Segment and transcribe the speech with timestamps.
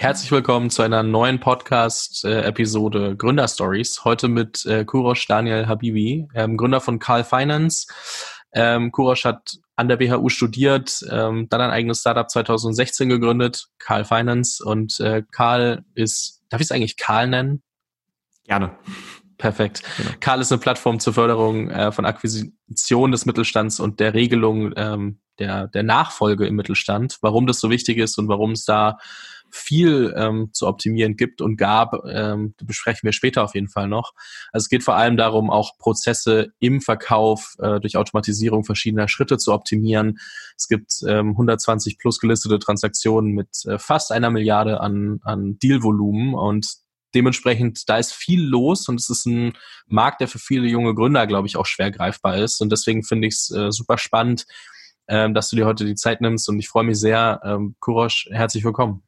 [0.00, 4.04] Herzlich willkommen zu einer neuen Podcast-Episode Gründer Stories.
[4.04, 7.88] Heute mit äh, Kurosh Daniel Habibi, ähm, Gründer von Carl Finance.
[8.52, 14.04] Ähm, Kurosh hat an der WHU studiert, ähm, dann ein eigenes Startup 2016 gegründet, Carl
[14.04, 14.64] Finance.
[14.64, 17.64] Und äh, Karl ist, darf ich es eigentlich Karl nennen?
[18.44, 18.78] Gerne.
[19.38, 19.82] Perfekt.
[19.96, 20.10] Genau.
[20.20, 25.20] Karl ist eine Plattform zur Förderung äh, von Akquisition des Mittelstands und der Regelung ähm,
[25.38, 27.18] der, der Nachfolge im Mittelstand.
[27.22, 28.98] Warum das so wichtig ist und warum es da
[29.50, 34.12] viel ähm, zu optimieren gibt und gab, ähm, besprechen wir später auf jeden Fall noch.
[34.52, 39.38] Also es geht vor allem darum, auch Prozesse im Verkauf äh, durch Automatisierung verschiedener Schritte
[39.38, 40.18] zu optimieren.
[40.56, 46.34] Es gibt ähm, 120 plus gelistete Transaktionen mit äh, fast einer Milliarde an, an Dealvolumen
[46.34, 46.66] und
[47.14, 49.52] dementsprechend, da ist viel los und es ist ein
[49.86, 52.60] Markt, der für viele junge Gründer, glaube ich, auch schwer greifbar ist.
[52.60, 54.46] Und deswegen finde ich es äh, super spannend,
[55.08, 57.40] ähm, dass du dir heute die Zeit nimmst und ich freue mich sehr.
[57.44, 59.02] Ähm, Kurosch, herzlich willkommen.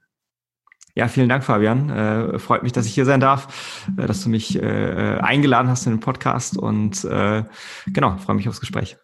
[0.97, 1.89] Ja, vielen Dank, Fabian.
[1.91, 5.87] Äh, freut mich, dass ich hier sein darf, äh, dass du mich äh, eingeladen hast
[5.87, 7.45] in den Podcast und äh,
[7.87, 8.97] genau, freue mich aufs Gespräch.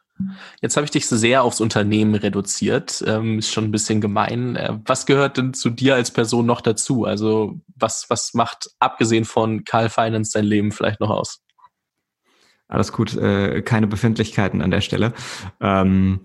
[0.60, 3.04] Jetzt habe ich dich sehr aufs Unternehmen reduziert.
[3.06, 4.56] Ähm, ist schon ein bisschen gemein.
[4.56, 7.04] Äh, was gehört denn zu dir als Person noch dazu?
[7.04, 11.42] Also was, was macht abgesehen von Carl Finance dein Leben vielleicht noch aus?
[12.68, 15.12] Alles gut, äh, keine Befindlichkeiten an der Stelle.
[15.60, 16.22] Ähm,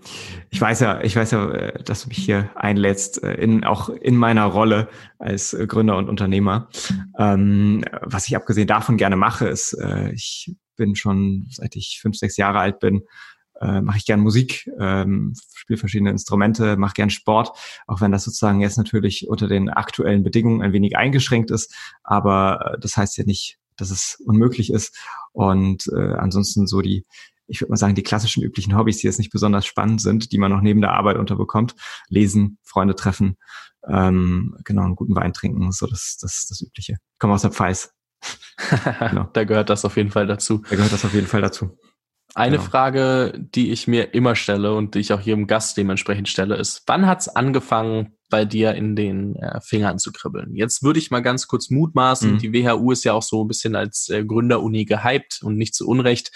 [0.50, 4.16] ich weiß ja, ich weiß ja, äh, dass du mich hier einlädst, in, auch in
[4.16, 4.88] meiner Rolle
[5.20, 6.68] als Gründer und Unternehmer.
[7.16, 9.76] Ähm, was ich abgesehen davon gerne mache, ist,
[10.12, 13.02] ich bin schon, seit ich fünf, sechs Jahre alt bin,
[13.60, 18.24] äh, mache ich gern Musik, ähm, spiele verschiedene Instrumente, mache gern Sport, auch wenn das
[18.24, 21.74] sozusagen jetzt natürlich unter den aktuellen Bedingungen ein wenig eingeschränkt ist.
[22.02, 24.98] Aber äh, das heißt ja nicht, dass es unmöglich ist.
[25.32, 27.06] Und äh, ansonsten so die,
[27.46, 30.38] ich würde mal sagen, die klassischen üblichen Hobbys, die jetzt nicht besonders spannend sind, die
[30.38, 31.74] man noch neben der Arbeit unterbekommt.
[32.08, 33.36] Lesen, Freunde treffen,
[33.88, 36.98] ähm, genau, einen guten Wein trinken, so das, das, das Übliche.
[37.12, 37.92] Ich komme aus der Pfalz.
[39.10, 39.28] genau.
[39.32, 40.62] da gehört das auf jeden Fall dazu.
[40.68, 41.76] Da gehört das auf jeden Fall dazu.
[42.34, 42.68] Eine genau.
[42.68, 46.82] Frage, die ich mir immer stelle und die ich auch jedem Gast dementsprechend stelle, ist,
[46.86, 50.54] wann hat's angefangen, bei dir in den äh, Fingern zu kribbeln?
[50.56, 52.38] Jetzt würde ich mal ganz kurz mutmaßen, mhm.
[52.38, 55.86] die WHU ist ja auch so ein bisschen als äh, Gründeruni gehypt und nicht zu
[55.86, 56.32] Unrecht,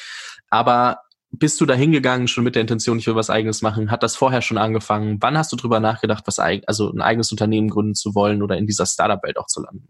[0.51, 0.99] aber
[1.31, 3.91] bist du da hingegangen schon mit der Intention, ich will was eigenes machen?
[3.91, 5.19] Hat das vorher schon angefangen?
[5.21, 8.67] Wann hast du drüber nachgedacht, was also ein eigenes Unternehmen gründen zu wollen oder in
[8.67, 9.89] dieser Startup-Welt auch zu landen?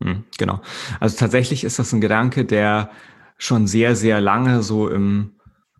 [0.00, 0.60] Mhm, genau.
[1.00, 2.90] Also tatsächlich ist das ein Gedanke, der
[3.38, 5.36] schon sehr, sehr lange so im,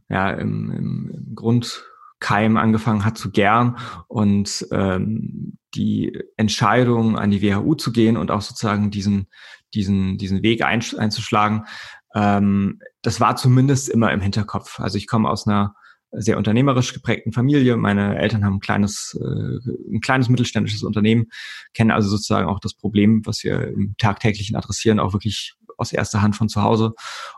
[0.09, 3.77] ja, im, im, im Grundkeim angefangen hat zu gern
[4.07, 9.27] und ähm, die Entscheidung an die WHU zu gehen und auch sozusagen diesen,
[9.75, 11.67] diesen, diesen Weg einzuschlagen,
[12.15, 14.81] ähm, das war zumindest immer im Hinterkopf.
[14.81, 15.75] Also ich komme aus einer
[16.11, 17.77] sehr unternehmerisch geprägten Familie.
[17.77, 21.27] Meine Eltern haben ein kleines, äh, ein kleines mittelständisches Unternehmen,
[21.75, 26.21] kennen also sozusagen auch das Problem, was wir im tagtäglichen adressieren, auch wirklich aus erster
[26.21, 26.93] Hand von zu Hause.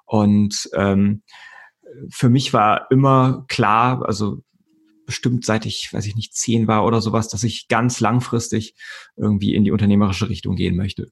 [0.04, 1.22] Und ähm,
[2.10, 4.42] für mich war immer klar, also
[5.06, 8.74] bestimmt seit ich, weiß ich nicht, zehn war oder sowas, dass ich ganz langfristig
[9.16, 11.10] irgendwie in die unternehmerische Richtung gehen möchte.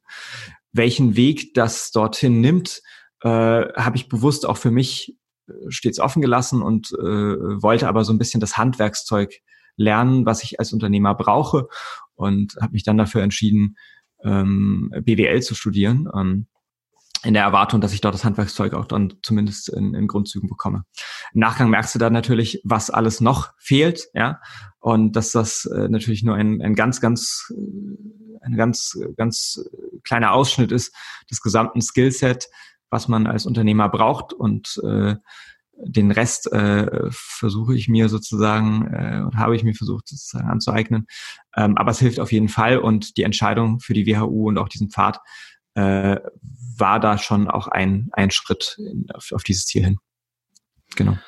[0.72, 2.81] Welchen Weg das dorthin nimmt,
[3.22, 5.17] äh, habe ich bewusst auch für mich
[5.49, 9.41] äh, stets offen gelassen und äh, wollte aber so ein bisschen das Handwerkszeug
[9.77, 11.69] lernen, was ich als Unternehmer brauche
[12.15, 13.77] und habe mich dann dafür entschieden,
[14.22, 16.09] ähm, BWL zu studieren.
[16.15, 16.47] Ähm,
[17.25, 20.84] in der Erwartung, dass ich dort das Handwerkszeug auch dann zumindest in, in Grundzügen bekomme.
[21.33, 24.41] Im Nachgang merkst du dann natürlich, was alles noch fehlt, ja,
[24.79, 29.61] und dass das äh, natürlich nur ein, ein ganz, ganz, äh, ein ganz, ganz
[30.05, 30.95] kleiner Ausschnitt ist
[31.31, 32.49] des gesamten Skillset,
[32.91, 35.17] was man als Unternehmer braucht und äh,
[35.81, 41.06] den Rest äh, versuche ich mir sozusagen äh, und habe ich mir versucht sozusagen anzueignen.
[41.56, 44.69] Ähm, aber es hilft auf jeden Fall und die Entscheidung für die WHU und auch
[44.69, 45.21] diesen Pfad
[45.75, 46.19] äh,
[46.78, 49.99] war da schon auch ein, ein Schritt in, auf, auf dieses Ziel hin.
[50.97, 51.19] Genau.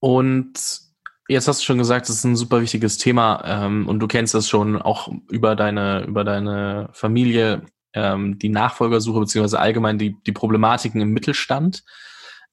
[0.00, 0.90] Und
[1.30, 4.34] Jetzt hast du schon gesagt, es ist ein super wichtiges Thema ähm, und du kennst
[4.34, 7.62] das schon auch über deine über deine Familie,
[7.92, 11.84] ähm, die Nachfolgersuche beziehungsweise allgemein die die Problematiken im Mittelstand.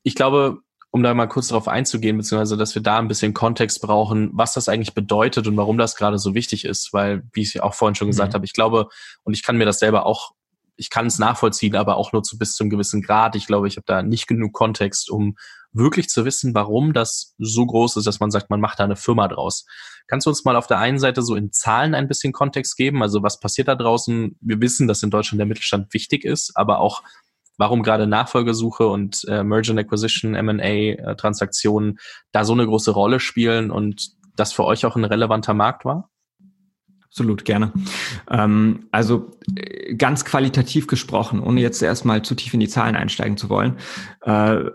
[0.04, 0.60] Ich glaube,
[0.92, 4.54] um da mal kurz darauf einzugehen, beziehungsweise dass wir da ein bisschen Kontext brauchen, was
[4.54, 7.96] das eigentlich bedeutet und warum das gerade so wichtig ist, weil, wie ich auch vorhin
[7.96, 8.36] schon gesagt mhm.
[8.36, 8.90] habe, ich glaube,
[9.24, 10.34] und ich kann mir das selber auch
[10.78, 13.36] ich kann es nachvollziehen, aber auch nur zu bis zum gewissen Grad.
[13.36, 15.36] Ich glaube, ich habe da nicht genug Kontext, um
[15.74, 18.96] wirklich zu wissen, warum das so groß ist, dass man sagt, man macht da eine
[18.96, 19.66] Firma draus.
[20.08, 23.02] Kannst du uns mal auf der einen Seite so in Zahlen ein bisschen Kontext geben?
[23.04, 24.38] Also was passiert da draußen?
[24.40, 27.04] Wir wissen, dass in Deutschland der Mittelstand wichtig ist, aber auch
[27.58, 31.16] warum gerade Nachfolgesuche und äh, Merger and Acquisition, M&A äh,
[32.32, 36.10] da so eine große Rolle spielen und das für euch auch ein relevanter Markt war?
[37.18, 37.74] Absolut, gerne.
[38.30, 43.38] Ähm, also äh, ganz qualitativ gesprochen, ohne jetzt erstmal zu tief in die Zahlen einsteigen
[43.38, 43.78] zu wollen.
[44.22, 44.66] Äh,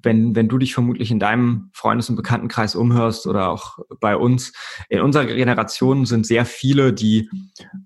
[0.00, 4.52] wenn, wenn du dich vermutlich in deinem Freundes- und Bekanntenkreis umhörst oder auch bei uns,
[4.88, 7.28] in unserer Generation sind sehr viele, die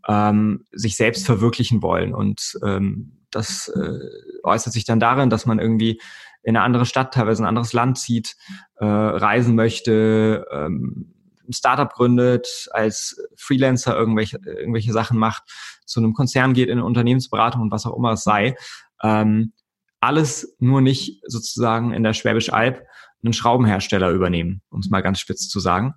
[0.07, 2.13] ähm, sich selbst verwirklichen wollen.
[2.13, 4.01] Und ähm, das äh,
[4.43, 5.99] äußert sich dann darin, dass man irgendwie
[6.43, 8.37] in eine andere Stadt, teilweise ein anderes Land zieht,
[8.77, 11.15] äh, reisen möchte, ähm,
[11.49, 15.45] ein Startup gründet, als Freelancer irgendwelche, irgendwelche Sachen macht,
[15.87, 18.57] zu einem Konzern geht, in eine Unternehmensberatung und was auch immer es sei.
[19.03, 19.53] Ähm,
[20.01, 22.85] alles nur nicht sozusagen in der Schwäbisch Alb
[23.25, 25.95] einen Schraubenhersteller übernehmen, um es mal ganz spitz zu sagen.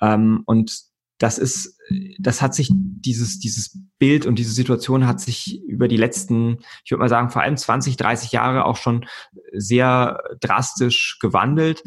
[0.00, 1.78] Ähm, und das ist,
[2.18, 6.90] das hat sich dieses, dieses Bild und diese Situation hat sich über die letzten, ich
[6.90, 9.06] würde mal sagen, vor allem 20, 30 Jahre auch schon
[9.52, 11.84] sehr drastisch gewandelt.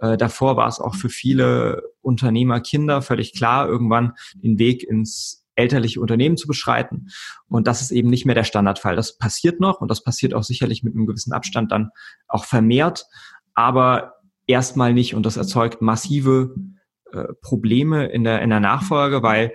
[0.00, 5.46] Äh, davor war es auch für viele Unternehmer, Kinder völlig klar, irgendwann den Weg ins
[5.54, 7.08] elterliche Unternehmen zu beschreiten.
[7.48, 8.96] Und das ist eben nicht mehr der Standardfall.
[8.96, 11.90] Das passiert noch und das passiert auch sicherlich mit einem gewissen Abstand dann
[12.28, 13.06] auch vermehrt,
[13.54, 14.14] aber
[14.46, 16.54] erstmal nicht und das erzeugt massive
[17.12, 19.52] äh, Probleme in der, in der Nachfolge, weil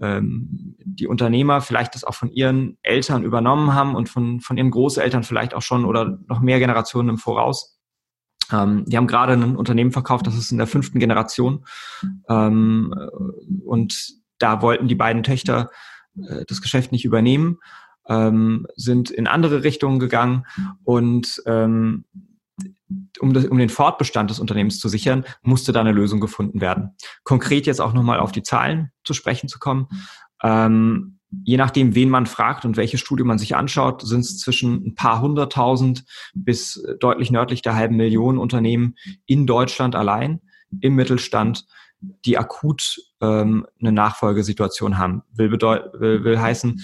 [0.00, 4.70] ähm, die Unternehmer vielleicht das auch von ihren Eltern übernommen haben und von, von ihren
[4.70, 7.75] Großeltern vielleicht auch schon oder noch mehr Generationen im Voraus.
[8.52, 11.64] Ähm, die haben gerade ein Unternehmen verkauft, das ist in der fünften Generation.
[12.28, 12.94] Ähm,
[13.64, 15.70] und da wollten die beiden Töchter
[16.16, 17.58] äh, das Geschäft nicht übernehmen,
[18.08, 20.46] ähm, sind in andere Richtungen gegangen
[20.84, 22.04] und ähm,
[23.20, 26.94] um, das, um den Fortbestand des Unternehmens zu sichern, musste da eine Lösung gefunden werden.
[27.24, 29.88] Konkret jetzt auch nochmal auf die Zahlen zu sprechen zu kommen.
[30.42, 34.86] Ähm, je nachdem, wen man fragt und welche Studie man sich anschaut, sind es zwischen
[34.86, 38.94] ein paar hunderttausend bis deutlich nördlich der halben Million Unternehmen
[39.26, 40.40] in Deutschland allein
[40.80, 41.66] im Mittelstand,
[42.00, 45.22] die akut ähm, eine Nachfolgesituation haben.
[45.32, 46.80] Will, will, will heißen,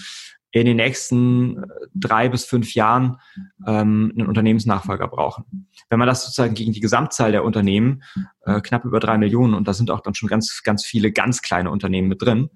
[0.53, 1.63] in den nächsten
[1.95, 3.17] drei bis fünf Jahren
[3.65, 5.67] ähm, einen Unternehmensnachfolger brauchen.
[5.89, 8.03] Wenn man das sozusagen gegen die Gesamtzahl der Unternehmen,
[8.45, 11.41] äh, knapp über drei Millionen, und da sind auch dann schon ganz, ganz viele ganz
[11.41, 12.51] kleine Unternehmen mit drin,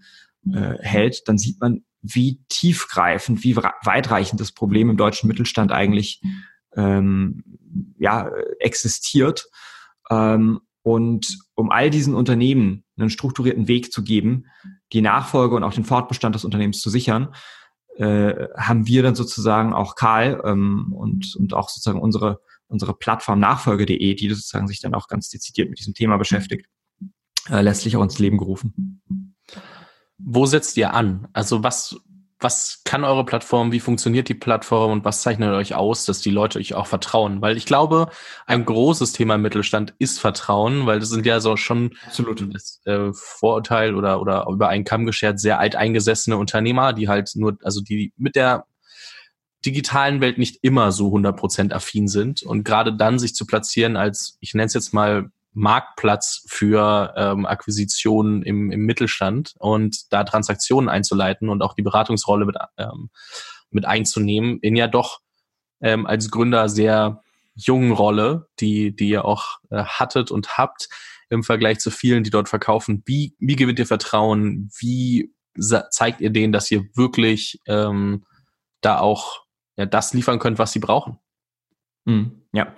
[0.54, 6.22] äh, hält, dann sieht man, wie tiefgreifend, wie weitreichend das Problem im deutschen Mittelstand eigentlich
[6.76, 7.44] ähm,
[7.98, 8.30] ja,
[8.60, 9.50] existiert.
[10.10, 14.46] Ähm, und um all diesen Unternehmen einen strukturierten Weg zu geben,
[14.94, 17.34] die Nachfolge und auch den Fortbestand des Unternehmens zu sichern,
[17.98, 23.40] äh, haben wir dann sozusagen auch Karl ähm, und, und auch sozusagen unsere, unsere Plattform
[23.40, 26.68] nachfolge.de, die sozusagen sich dann auch ganz dezidiert mit diesem Thema beschäftigt,
[27.50, 29.02] äh, letztlich auch ins Leben gerufen.
[30.18, 31.28] Wo setzt ihr an?
[31.34, 31.98] Also was,
[32.40, 36.30] was kann eure Plattform, wie funktioniert die Plattform und was zeichnet euch aus, dass die
[36.30, 37.42] Leute euch auch vertrauen?
[37.42, 38.10] Weil ich glaube,
[38.46, 42.82] ein großes Thema im Mittelstand ist Vertrauen, weil das sind ja so schon absolut das
[42.86, 47.82] äh, Vorurteil oder, oder über einen Kamm geschert sehr alteingesessene Unternehmer, die halt nur, also
[47.82, 48.66] die mit der
[49.66, 54.38] digitalen Welt nicht immer so 100% affin sind und gerade dann sich zu platzieren als,
[54.40, 60.88] ich nenne es jetzt mal Marktplatz für ähm, Akquisitionen im, im Mittelstand und da Transaktionen
[60.88, 63.10] einzuleiten und auch die Beratungsrolle mit, ähm,
[63.72, 65.20] mit einzunehmen in ja doch
[65.82, 67.24] ähm, als Gründer sehr
[67.56, 70.90] jungen Rolle, die, die ihr auch äh, hattet und habt
[71.32, 73.02] im Vergleich zu vielen, die dort verkaufen.
[73.08, 74.70] Wie, wie gewinnt ihr Vertrauen?
[74.78, 75.34] Wie
[75.90, 78.28] zeigt ihr denen, dass ihr wirklich ähm,
[78.82, 79.42] da auch
[79.76, 81.18] ja, das liefern könnt, was sie brauchen?
[82.06, 82.76] Mm, ja.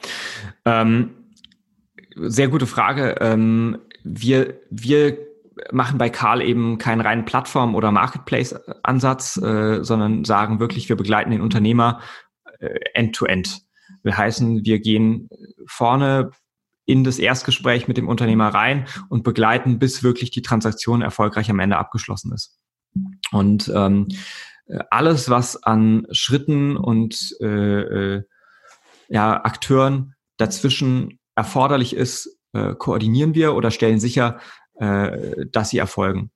[0.64, 1.19] Ähm,
[2.22, 3.16] sehr gute Frage.
[3.20, 5.18] Ähm, wir, wir
[5.72, 11.32] machen bei Karl eben keinen reinen Plattform- oder Marketplace-Ansatz, äh, sondern sagen wirklich, wir begleiten
[11.32, 12.02] den Unternehmer
[12.60, 13.48] äh, end-to-end.
[13.48, 13.62] -end.
[14.04, 15.30] Wir heißen, wir gehen
[15.68, 16.32] vorne
[16.86, 21.60] in das Erstgespräch mit dem Unternehmer rein und begleiten, bis wirklich die Transaktion erfolgreich am
[21.60, 22.58] Ende abgeschlossen ist.
[23.32, 24.08] Und ähm,
[24.90, 28.24] alles, was an Schritten und äh, äh
[29.12, 34.40] ja, Akteuren dazwischen erforderlich ist, äh, koordinieren wir oder stellen sicher,
[34.76, 36.32] äh, dass sie erfolgen.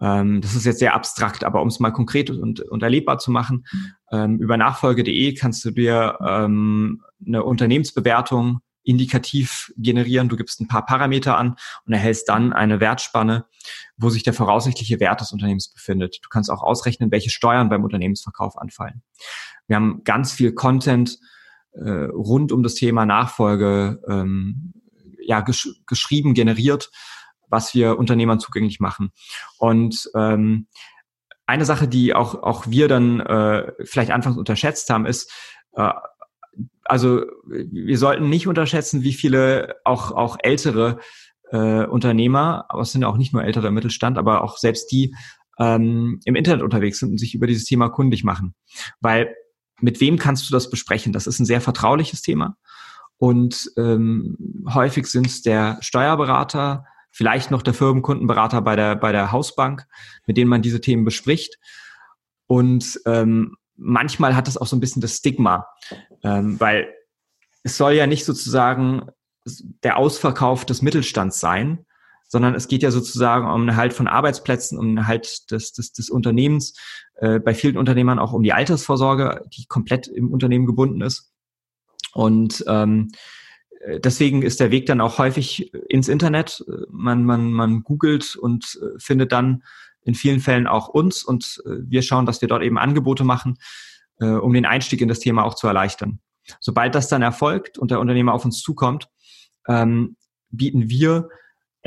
[0.00, 3.30] Ähm, das ist jetzt sehr abstrakt, aber um es mal konkret und, und erlebbar zu
[3.30, 3.66] machen,
[4.10, 10.30] ähm, über nachfolge.de kannst du dir ähm, eine Unternehmensbewertung indikativ generieren.
[10.30, 13.44] Du gibst ein paar Parameter an und erhältst dann eine Wertspanne,
[13.98, 16.20] wo sich der voraussichtliche Wert des Unternehmens befindet.
[16.22, 19.02] Du kannst auch ausrechnen, welche Steuern beim Unternehmensverkauf anfallen.
[19.66, 21.18] Wir haben ganz viel Content,
[21.72, 24.72] äh, rund um das Thema Nachfolge ähm,
[25.20, 26.90] ja, gesch geschrieben, generiert,
[27.48, 29.10] was wir Unternehmern zugänglich machen.
[29.58, 30.68] Und ähm,
[31.46, 35.32] eine Sache, die auch, auch wir dann äh, vielleicht anfangs unterschätzt haben, ist,
[35.72, 35.92] äh,
[36.84, 40.98] also wir sollten nicht unterschätzen, wie viele auch, auch ältere
[41.50, 45.14] äh, Unternehmer, aber es sind auch nicht nur ältere im Mittelstand, aber auch selbst die
[45.58, 48.54] ähm, im Internet unterwegs sind und sich über dieses Thema kundig machen.
[49.00, 49.34] Weil
[49.80, 51.12] mit wem kannst du das besprechen?
[51.12, 52.56] Das ist ein sehr vertrauliches Thema.
[53.18, 59.32] Und ähm, häufig sind es der Steuerberater, vielleicht noch der Firmenkundenberater bei der, bei der
[59.32, 59.86] Hausbank,
[60.26, 61.58] mit denen man diese Themen bespricht.
[62.46, 65.66] Und ähm, manchmal hat das auch so ein bisschen das Stigma,
[66.22, 66.92] ähm, weil
[67.62, 69.10] es soll ja nicht sozusagen
[69.82, 71.86] der Ausverkauf des Mittelstands sein,
[72.28, 75.92] sondern es geht ja sozusagen um einen Halt von Arbeitsplätzen, um einen Halt des, des,
[75.92, 76.74] des Unternehmens,
[77.16, 81.32] äh, bei vielen Unternehmern auch um die Altersvorsorge, die komplett im Unternehmen gebunden ist.
[82.12, 83.10] Und ähm,
[83.98, 86.64] deswegen ist der Weg dann auch häufig ins Internet.
[86.90, 89.62] Man, man, man googelt und äh, findet dann
[90.02, 93.58] in vielen Fällen auch uns und äh, wir schauen, dass wir dort eben Angebote machen,
[94.20, 96.20] äh, um den Einstieg in das Thema auch zu erleichtern.
[96.60, 99.08] Sobald das dann erfolgt und der Unternehmer auf uns zukommt,
[99.66, 100.16] ähm,
[100.50, 101.28] bieten wir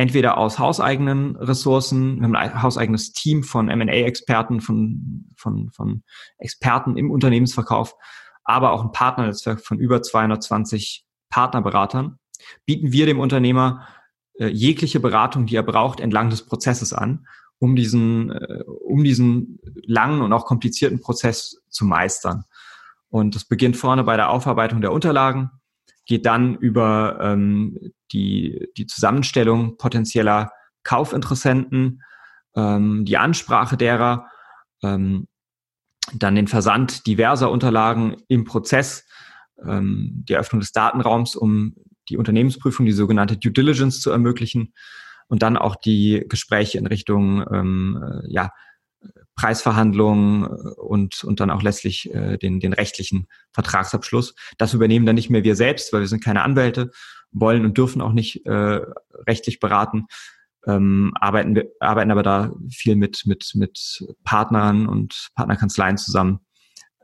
[0.01, 6.01] entweder aus hauseigenen Ressourcen, wir haben ein hauseigenes Team von M&A-Experten, von, von, von
[6.39, 7.93] Experten im Unternehmensverkauf,
[8.43, 12.17] aber auch ein Partnernetzwerk von über 220 Partnerberatern,
[12.65, 13.87] bieten wir dem Unternehmer
[14.39, 17.27] äh, jegliche Beratung, die er braucht, entlang des Prozesses an,
[17.59, 22.45] um diesen, äh, um diesen langen und auch komplizierten Prozess zu meistern.
[23.09, 25.51] Und das beginnt vorne bei der Aufarbeitung der Unterlagen,
[26.05, 27.77] geht dann über ähm,
[28.11, 30.51] die, die Zusammenstellung potenzieller
[30.83, 32.03] Kaufinteressenten,
[32.55, 34.27] ähm, die Ansprache derer,
[34.83, 35.27] ähm,
[36.13, 39.05] dann den Versand diverser Unterlagen im Prozess,
[39.65, 41.75] ähm, die Eröffnung des Datenraums, um
[42.09, 44.73] die Unternehmensprüfung, die sogenannte Due Diligence zu ermöglichen
[45.27, 48.49] und dann auch die Gespräche in Richtung ähm, äh, ja,
[49.35, 50.47] Preisverhandlungen äh,
[50.79, 54.35] und, und dann auch letztlich äh, den, den rechtlichen Vertragsabschluss.
[54.57, 56.91] Das übernehmen dann nicht mehr wir selbst, weil wir sind keine Anwälte,
[57.31, 58.81] wollen und dürfen auch nicht äh,
[59.27, 60.07] rechtlich beraten,
[60.67, 66.39] ähm, arbeiten, wir, arbeiten aber da viel mit, mit, mit Partnern und Partnerkanzleien zusammen,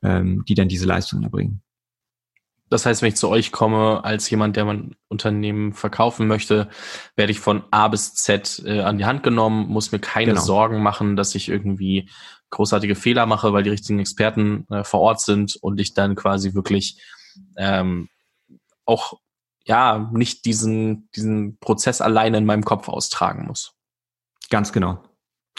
[0.04, 1.62] ähm, die dann diese Leistungen erbringen.
[2.70, 6.70] Das heißt, wenn ich zu euch komme als jemand, der mein Unternehmen verkaufen möchte,
[7.16, 10.42] werde ich von A bis Z äh, an die Hand genommen, muss mir keine genau.
[10.42, 12.10] Sorgen machen, dass ich irgendwie
[12.50, 16.54] großartige Fehler mache, weil die richtigen Experten äh, vor Ort sind und ich dann quasi
[16.54, 17.02] wirklich
[17.58, 18.10] ähm,
[18.86, 19.14] auch
[19.66, 23.74] ja nicht diesen diesen Prozess alleine in meinem Kopf austragen muss.
[24.50, 25.04] Ganz genau,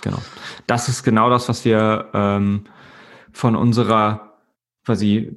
[0.03, 0.19] genau.
[0.67, 2.65] Das ist genau das, was wir ähm,
[3.33, 4.28] von unserer
[4.89, 5.31] quasi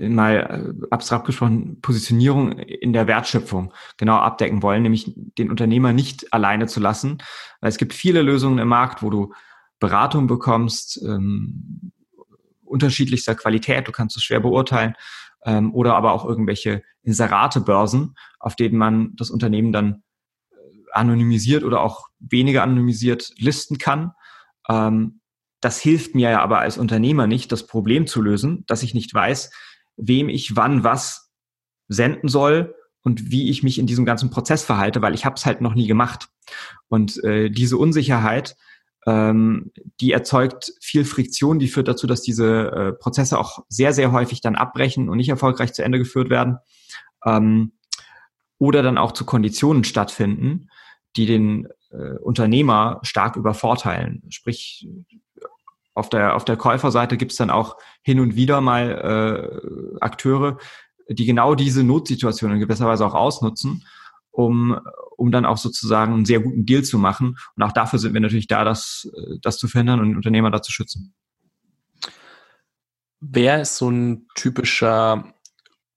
[0.00, 0.36] mal
[0.80, 6.68] äh, abstrakt gesprochen Positionierung in der Wertschöpfung genau abdecken wollen, nämlich den Unternehmer nicht alleine
[6.68, 7.18] zu lassen.
[7.60, 9.32] Weil es gibt viele Lösungen im Markt, wo du
[9.80, 11.90] Beratung bekommst, ähm,
[12.62, 14.94] unterschiedlichster Qualität, du kannst es schwer beurteilen,
[15.44, 20.04] ähm, oder aber auch irgendwelche Inseratebörsen, auf denen man das Unternehmen dann
[20.52, 20.54] äh,
[20.92, 24.12] anonymisiert oder auch weniger anonymisiert listen kann.
[24.68, 25.17] Ähm,
[25.60, 29.12] das hilft mir ja aber als Unternehmer nicht, das Problem zu lösen, dass ich nicht
[29.12, 29.50] weiß,
[29.96, 31.32] wem ich wann was
[31.88, 35.46] senden soll und wie ich mich in diesem ganzen Prozess verhalte, weil ich habe es
[35.46, 36.28] halt noch nie gemacht.
[36.88, 38.56] Und äh, diese Unsicherheit,
[39.06, 44.12] ähm, die erzeugt viel Friktion, die führt dazu, dass diese äh, Prozesse auch sehr, sehr
[44.12, 46.58] häufig dann abbrechen und nicht erfolgreich zu Ende geführt werden.
[47.24, 47.72] Ähm,
[48.58, 50.68] oder dann auch zu Konditionen stattfinden,
[51.16, 54.22] die den äh, Unternehmer stark übervorteilen.
[54.28, 54.88] Sprich,
[55.98, 60.58] auf der, auf der Käuferseite gibt es dann auch hin und wieder mal äh, Akteure,
[61.08, 63.84] die genau diese Notsituation in gewisser Weise auch ausnutzen,
[64.30, 64.78] um,
[65.16, 67.36] um dann auch sozusagen einen sehr guten Deal zu machen.
[67.56, 69.10] Und auch dafür sind wir natürlich da, das,
[69.42, 71.14] das zu verhindern und Unternehmer da zu schützen.
[73.20, 75.34] Wer ist so ein typischer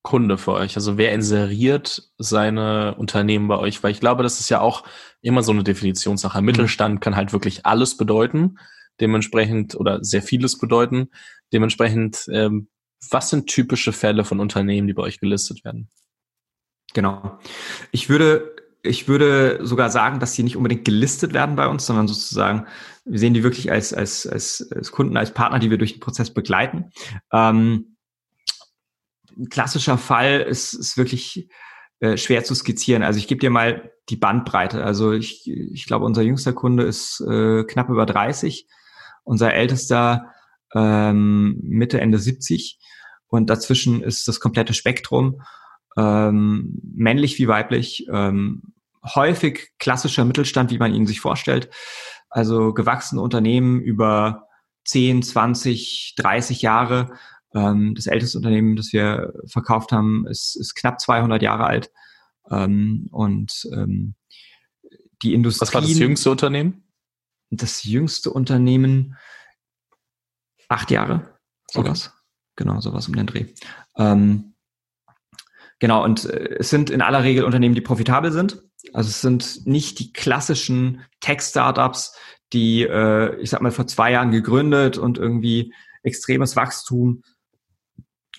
[0.02, 0.76] Kunde für euch?
[0.76, 3.84] Also wer inseriert seine Unternehmen bei euch?
[3.84, 4.84] Weil ich glaube, das ist ja auch
[5.22, 6.42] immer so eine Definitionssache.
[6.42, 8.58] Mittelstand kann halt wirklich alles bedeuten
[9.02, 11.10] dementsprechend oder sehr vieles bedeuten.
[11.52, 12.70] Dementsprechend, ähm,
[13.10, 15.90] was sind typische Fälle von Unternehmen, die bei euch gelistet werden?
[16.94, 17.40] Genau.
[17.92, 22.08] Ich würde, ich würde sogar sagen, dass sie nicht unbedingt gelistet werden bei uns, sondern
[22.08, 22.68] sozusagen,
[23.06, 26.02] wir sehen die wirklich als, als, als, als Kunden, als Partner, die wir durch den
[26.02, 26.92] Prozess begleiten.
[27.32, 27.98] Ähm,
[29.38, 31.50] ein klassischer Fall ist, ist wirklich
[32.02, 33.04] äh, schwer zu skizzieren.
[33.04, 34.84] Also ich gebe dir mal die Bandbreite.
[34.84, 38.68] Also ich, ich glaube, unser jüngster Kunde ist äh, knapp über 30
[39.24, 40.28] unser ältester
[40.74, 42.80] ähm, Mitte, Ende 70
[43.28, 45.42] und dazwischen ist das komplette Spektrum,
[45.98, 48.74] ähm, männlich wie weiblich, ähm,
[49.04, 51.70] häufig klassischer Mittelstand, wie man ihn sich vorstellt,
[52.30, 54.48] also gewachsene Unternehmen über
[54.86, 57.14] 10, 20, 30 Jahre.
[57.54, 61.92] Ähm, das älteste Unternehmen, das wir verkauft haben, ist, ist knapp 200 Jahre alt.
[62.50, 64.16] Ähm, und ähm,
[65.24, 65.68] die Industrie.
[65.68, 66.84] Was war das jüngste Unternehmen?
[67.52, 69.18] Das jüngste Unternehmen
[70.70, 71.38] acht Jahre,
[71.70, 72.08] sowas.
[72.08, 72.18] Okay.
[72.56, 73.48] Genau, sowas um den Dreh.
[73.98, 74.56] Ähm,
[75.80, 78.62] genau, und äh, es sind in aller Regel Unternehmen, die profitabel sind.
[78.94, 82.16] Also es sind nicht die klassischen Tech-Startups,
[82.54, 87.24] die, äh, ich sag mal, vor zwei Jahren gegründet und irgendwie extremes Wachstum,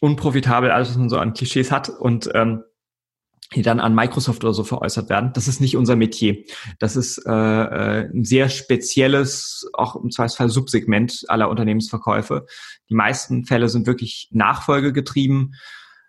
[0.01, 2.65] unprofitabel, alles, was man so an Klischees hat und ähm,
[3.55, 5.33] die dann an Microsoft oder so veräußert werden.
[5.35, 6.45] Das ist nicht unser Metier.
[6.79, 12.47] Das ist äh, äh, ein sehr spezielles, auch im Zweifelsfall Subsegment aller Unternehmensverkäufe.
[12.89, 15.55] Die meisten Fälle sind wirklich nachfolgegetrieben.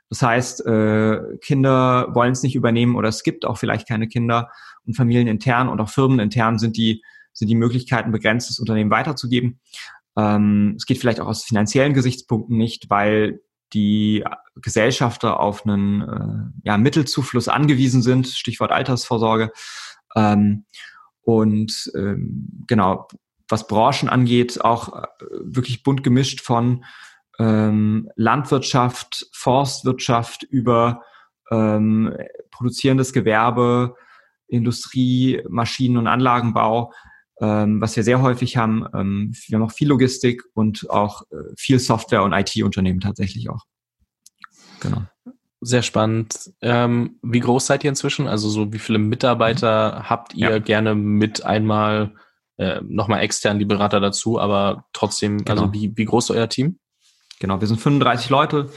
[0.09, 4.49] Das heißt, äh, Kinder wollen es nicht übernehmen oder es gibt auch vielleicht keine Kinder
[4.85, 9.59] und familienintern und auch firmenintern sind die, sind die Möglichkeiten begrenzt, das Unternehmen weiterzugeben.
[10.15, 13.41] Ähm, es geht vielleicht auch aus finanziellen Gesichtspunkten nicht, weil
[13.73, 14.23] die
[14.55, 19.51] Gesellschafter auf einen äh, ja, Mittelzufluss angewiesen sind, Stichwort Altersvorsorge.
[20.15, 20.65] Ähm,
[21.21, 23.07] und ähm, genau,
[23.47, 25.07] was Branchen angeht, auch äh,
[25.41, 26.83] wirklich bunt gemischt von
[27.39, 31.01] ähm, Landwirtschaft, Forstwirtschaft über
[31.51, 32.15] ähm,
[32.51, 33.95] produzierendes Gewerbe,
[34.47, 36.93] Industrie, Maschinen- und Anlagenbau,
[37.43, 38.85] ähm, was wir sehr häufig haben.
[38.93, 43.65] Ähm, wir haben auch viel Logistik und auch äh, viel Software- und IT-Unternehmen tatsächlich auch.
[44.79, 45.03] Genau.
[45.59, 46.51] Sehr spannend.
[46.61, 48.27] Ähm, wie groß seid ihr inzwischen?
[48.27, 50.09] Also so wie viele Mitarbeiter mhm.
[50.09, 50.59] habt ihr ja.
[50.59, 52.15] gerne mit einmal
[52.57, 55.61] äh, nochmal extern die Berater dazu, aber trotzdem, also genau.
[55.63, 56.79] also wie, wie groß ist euer Team?
[57.39, 58.69] Genau, wir sind 35 Leute,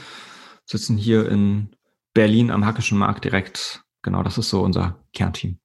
[0.65, 1.69] sitzen hier in
[2.13, 3.83] Berlin am Hackischen Markt direkt.
[4.01, 5.59] Genau, das ist so unser Kernteam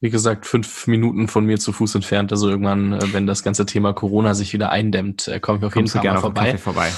[0.00, 2.30] wie gesagt, fünf Minuten von mir zu Fuß entfernt.
[2.32, 5.72] Also irgendwann, äh, wenn das ganze Thema Corona sich wieder eindämmt, äh, komme ich auf
[5.72, 6.58] Kommst jeden Fall mal vorbei.
[6.58, 6.92] vorbei.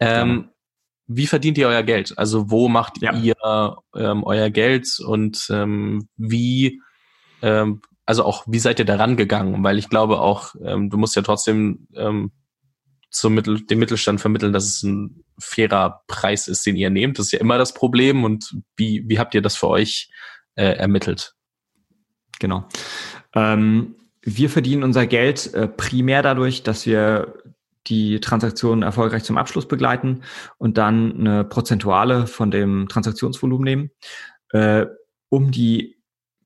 [0.00, 0.50] Ähm,
[1.08, 2.16] wie verdient ihr euer Geld?
[2.18, 3.14] Also wo macht ja.
[3.14, 3.34] ihr
[3.96, 6.80] ähm, euer Geld und ähm, wie,
[7.42, 9.62] ähm, also auch wie seid ihr daran gegangen?
[9.62, 12.32] Weil ich glaube auch, ähm, du musst ja trotzdem ähm,
[13.10, 17.18] zum Mittel, dem Mittelstand vermitteln, dass es ein fairer Preis ist, den ihr nehmt.
[17.18, 18.24] Das ist ja immer das Problem.
[18.24, 20.10] Und wie, wie habt ihr das für euch
[20.54, 21.35] äh, ermittelt?
[22.38, 22.68] Genau.
[23.34, 27.34] Ähm, wir verdienen unser Geld äh, primär dadurch, dass wir
[27.86, 30.22] die Transaktion erfolgreich zum Abschluss begleiten
[30.58, 33.90] und dann eine Prozentuale von dem Transaktionsvolumen nehmen,
[34.50, 34.86] äh,
[35.28, 35.96] um die,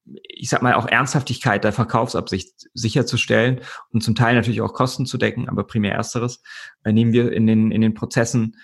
[0.04, 5.16] ich sag mal, auch Ernsthaftigkeit der Verkaufsabsicht sicherzustellen und zum Teil natürlich auch Kosten zu
[5.16, 6.42] decken, aber primär ersteres,
[6.84, 8.56] äh, nehmen wir in den, in den Prozessen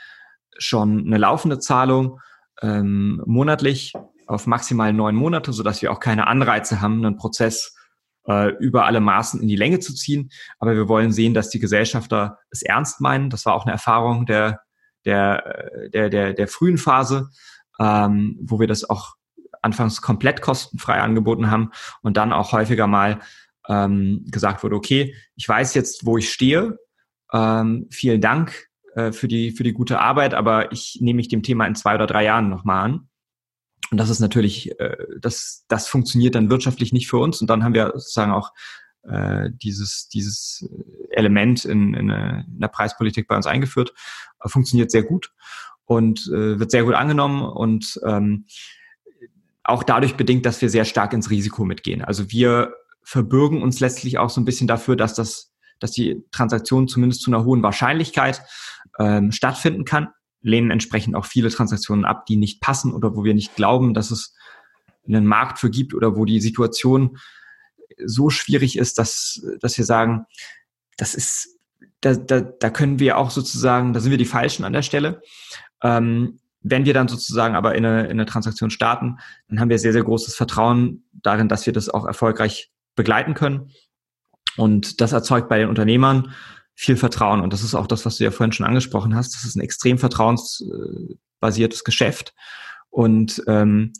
[0.58, 2.20] schon eine laufende Zahlung
[2.62, 3.94] ähm, monatlich
[4.26, 7.74] auf maximal neun Monate, so dass wir auch keine Anreize haben, einen Prozess
[8.26, 10.30] äh, über alle Maßen in die Länge zu ziehen.
[10.58, 13.30] Aber wir wollen sehen, dass die Gesellschafter es ernst meinen.
[13.30, 14.60] Das war auch eine Erfahrung der,
[15.04, 17.30] der, äh, der, der, der frühen Phase,
[17.78, 19.14] ähm, wo wir das auch
[19.62, 21.70] anfangs komplett kostenfrei angeboten haben
[22.02, 23.20] und dann auch häufiger mal
[23.68, 26.78] ähm, gesagt wurde, okay, ich weiß jetzt, wo ich stehe.
[27.32, 31.42] Ähm, vielen Dank äh, für, die, für die gute Arbeit, aber ich nehme mich dem
[31.42, 33.08] Thema in zwei oder drei Jahren nochmal an.
[33.90, 37.40] Und das ist natürlich, äh, das, das funktioniert dann wirtschaftlich nicht für uns.
[37.40, 38.52] Und dann haben wir sozusagen auch
[39.04, 40.68] äh, dieses, dieses
[41.10, 43.92] Element in, in, in der Preispolitik bei uns eingeführt.
[44.42, 45.32] Äh, funktioniert sehr gut
[45.84, 48.46] und äh, wird sehr gut angenommen und ähm,
[49.62, 52.02] auch dadurch bedingt, dass wir sehr stark ins Risiko mitgehen.
[52.02, 56.88] Also wir verbürgen uns letztlich auch so ein bisschen dafür, dass das, dass die Transaktion
[56.88, 58.42] zumindest zu einer hohen Wahrscheinlichkeit
[58.98, 60.08] ähm, stattfinden kann
[60.42, 64.10] lehnen entsprechend auch viele Transaktionen ab, die nicht passen oder wo wir nicht glauben, dass
[64.10, 64.34] es
[65.06, 67.18] einen Markt für gibt oder wo die Situation
[68.04, 70.26] so schwierig ist, dass, dass wir sagen,
[70.96, 71.58] das ist,
[72.00, 75.22] da, da, da können wir auch sozusagen, da sind wir die Falschen an der Stelle.
[75.82, 79.18] Ähm, wenn wir dann sozusagen aber in eine, in eine Transaktion starten,
[79.48, 83.70] dann haben wir sehr, sehr großes Vertrauen darin, dass wir das auch erfolgreich begleiten können.
[84.56, 86.32] Und das erzeugt bei den Unternehmern
[86.76, 87.40] viel Vertrauen.
[87.40, 89.34] Und das ist auch das, was du ja vorhin schon angesprochen hast.
[89.34, 92.34] Das ist ein extrem vertrauensbasiertes Geschäft.
[92.90, 93.94] Und ähm,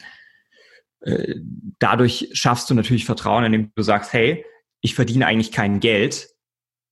[1.01, 1.35] äh,
[1.79, 4.45] dadurch schaffst du natürlich Vertrauen, indem du sagst, hey,
[4.83, 6.29] ich verdiene eigentlich kein Geld,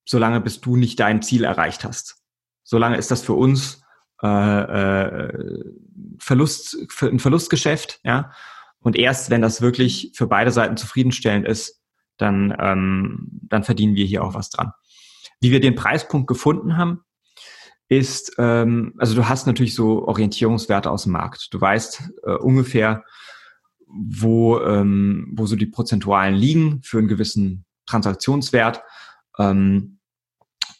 [0.07, 2.17] solange bis du nicht dein Ziel erreicht hast.
[2.63, 3.83] Solange ist das für uns
[4.23, 5.65] äh, äh,
[6.19, 8.33] Verlust, ein Verlustgeschäft, ja.
[8.79, 11.81] Und erst wenn das wirklich für beide Seiten zufriedenstellend ist,
[12.19, 14.73] dann, ähm, dann verdienen wir hier auch was dran.
[15.45, 17.05] Wie wir den Preispunkt gefunden haben,
[17.89, 21.53] ist, ähm, also du hast natürlich so Orientierungswerte aus dem Markt.
[21.53, 23.05] Du weißt äh, ungefähr,
[23.87, 28.81] wo, ähm, wo so die Prozentualen liegen für einen gewissen Transaktionswert
[29.39, 29.99] ähm,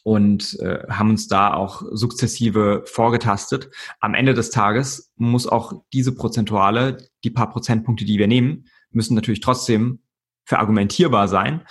[0.01, 3.69] und äh, haben uns da auch sukzessive vorgetastet.
[3.99, 9.13] Am Ende des Tages muss auch diese Prozentuale, die paar Prozentpunkte, die wir nehmen, müssen
[9.13, 9.99] natürlich trotzdem
[10.43, 11.61] verargumentierbar sein.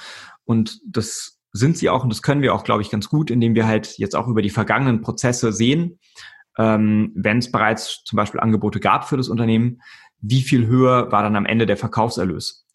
[0.45, 3.55] Und das sind sie auch, und das können wir auch, glaube ich, ganz gut, indem
[3.55, 6.01] wir halt jetzt auch über die vergangenen Prozesse sehen,
[6.59, 9.81] ähm, wenn es bereits zum Beispiel Angebote gab für das Unternehmen,
[10.21, 12.67] wie viel höher war dann am Ende der Verkaufserlös.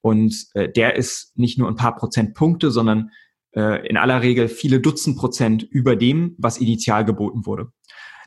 [0.00, 3.10] Und äh, der ist nicht nur ein paar Prozentpunkte, sondern
[3.52, 7.72] äh, in aller Regel viele Dutzend Prozent über dem, was initial geboten wurde.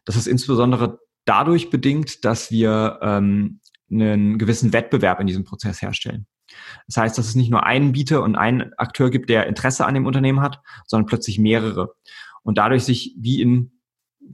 [0.03, 6.27] Das ist insbesondere dadurch bedingt, dass wir ähm, einen gewissen Wettbewerb in diesem Prozess herstellen.
[6.87, 9.93] Das heißt, dass es nicht nur einen Bieter und einen Akteur gibt, der Interesse an
[9.93, 11.95] dem Unternehmen hat, sondern plötzlich mehrere.
[12.43, 13.71] Und dadurch sich wie in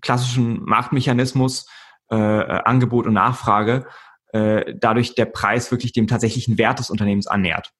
[0.02, 1.68] klassischen Marktmechanismus
[2.10, 3.86] äh, Angebot und Nachfrage
[4.32, 7.72] äh, dadurch der Preis wirklich dem tatsächlichen Wert des Unternehmens annähert.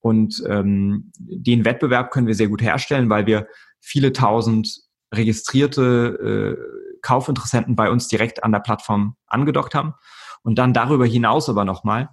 [0.00, 3.46] Und ähm, den Wettbewerb können wir sehr gut herstellen, weil wir
[3.80, 4.80] viele tausend
[5.12, 9.94] registrierte äh, Kaufinteressenten bei uns direkt an der Plattform angedockt haben
[10.42, 12.10] und dann darüber hinaus aber nochmal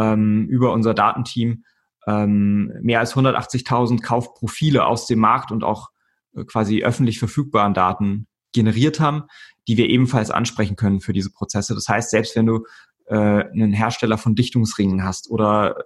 [0.00, 1.64] ähm, über unser Datenteam
[2.06, 5.90] ähm, mehr als 180.000 Kaufprofile aus dem Markt und auch
[6.34, 9.24] äh, quasi öffentlich verfügbaren Daten generiert haben,
[9.68, 11.74] die wir ebenfalls ansprechen können für diese Prozesse.
[11.74, 12.64] Das heißt, selbst wenn du
[13.06, 15.76] äh, einen Hersteller von Dichtungsringen hast oder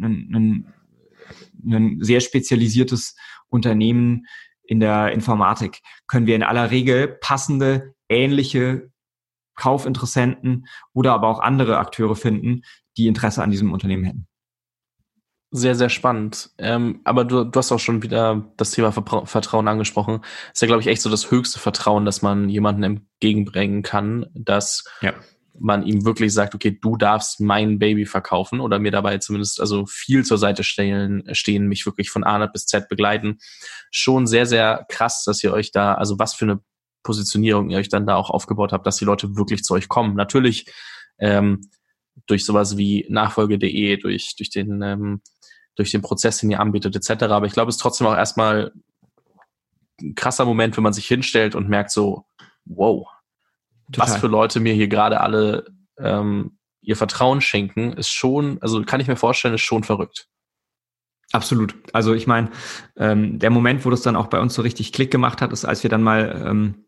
[0.00, 3.16] äh, ein sehr spezialisiertes
[3.48, 4.26] Unternehmen
[4.62, 8.90] in der Informatik, können wir in aller Regel passende, ähnliche
[9.60, 12.62] Kaufinteressenten oder aber auch andere Akteure finden,
[12.96, 14.26] die Interesse an diesem Unternehmen hätten.
[15.52, 16.50] Sehr, sehr spannend.
[16.58, 20.20] Ähm, aber du, du hast auch schon wieder das Thema Vertrauen angesprochen.
[20.52, 24.84] Ist ja, glaube ich, echt so das höchste Vertrauen, das man jemandem entgegenbringen kann, dass
[25.02, 25.12] ja.
[25.58, 29.86] man ihm wirklich sagt, okay, du darfst mein Baby verkaufen oder mir dabei zumindest also
[29.86, 33.38] viel zur Seite stellen, stehen, mich wirklich von A bis Z begleiten.
[33.90, 36.60] Schon sehr, sehr krass, dass ihr euch da, also was für eine
[37.02, 40.14] Positionierung ihr euch dann da auch aufgebaut habt, dass die Leute wirklich zu euch kommen.
[40.14, 40.66] Natürlich
[41.18, 41.60] ähm,
[42.26, 45.22] durch sowas wie Nachfolge.de, durch, durch den ähm,
[45.76, 47.24] durch den Prozess, den ihr anbietet, etc.
[47.24, 48.72] Aber ich glaube, es ist trotzdem auch erstmal
[50.00, 52.26] ein krasser Moment, wenn man sich hinstellt und merkt so,
[52.64, 53.06] wow,
[53.92, 54.08] Total.
[54.08, 55.66] was für Leute mir hier gerade alle
[55.98, 60.28] ähm, ihr Vertrauen schenken, ist schon, also kann ich mir vorstellen, ist schon verrückt.
[61.32, 61.74] Absolut.
[61.92, 62.50] Also ich meine,
[62.96, 65.64] ähm, der Moment, wo das dann auch bei uns so richtig Klick gemacht hat, ist,
[65.64, 66.86] als wir dann mal ähm,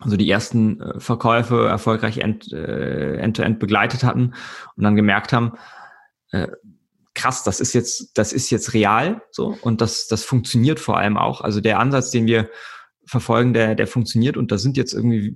[0.00, 4.34] also die ersten äh, Verkäufe erfolgreich end, äh, end-to-end begleitet hatten
[4.76, 5.52] und dann gemerkt haben,
[6.30, 6.48] äh,
[7.14, 11.16] krass, das ist jetzt, das ist jetzt real, so, und das, das funktioniert vor allem
[11.16, 11.40] auch.
[11.40, 12.50] Also der Ansatz, den wir
[13.06, 15.34] verfolgen, der, der funktioniert und da sind jetzt irgendwie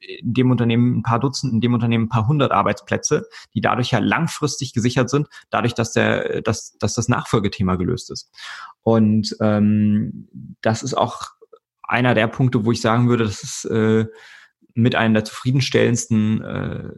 [0.00, 3.92] in dem Unternehmen ein paar Dutzend, in dem Unternehmen ein paar hundert Arbeitsplätze, die dadurch
[3.92, 8.30] ja langfristig gesichert sind, dadurch, dass der, dass, dass das Nachfolgethema gelöst ist.
[8.82, 11.32] Und ähm, das ist auch
[11.92, 14.06] einer der Punkte, wo ich sagen würde, das ist äh,
[14.74, 16.90] mit einer der zufriedenstellendsten äh,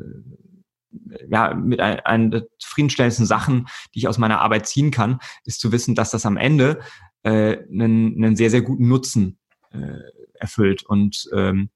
[1.29, 5.73] ja, mit einer der zufriedenstellendsten Sachen, die ich aus meiner Arbeit ziehen kann, ist zu
[5.73, 6.81] wissen, dass das am Ende
[7.25, 9.39] äh, einen, einen sehr, sehr guten Nutzen
[9.73, 9.99] äh,
[10.35, 11.71] erfüllt und, ähm,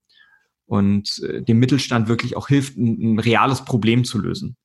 [0.67, 4.57] und äh, dem Mittelstand wirklich auch hilft, ein, ein reales Problem zu lösen.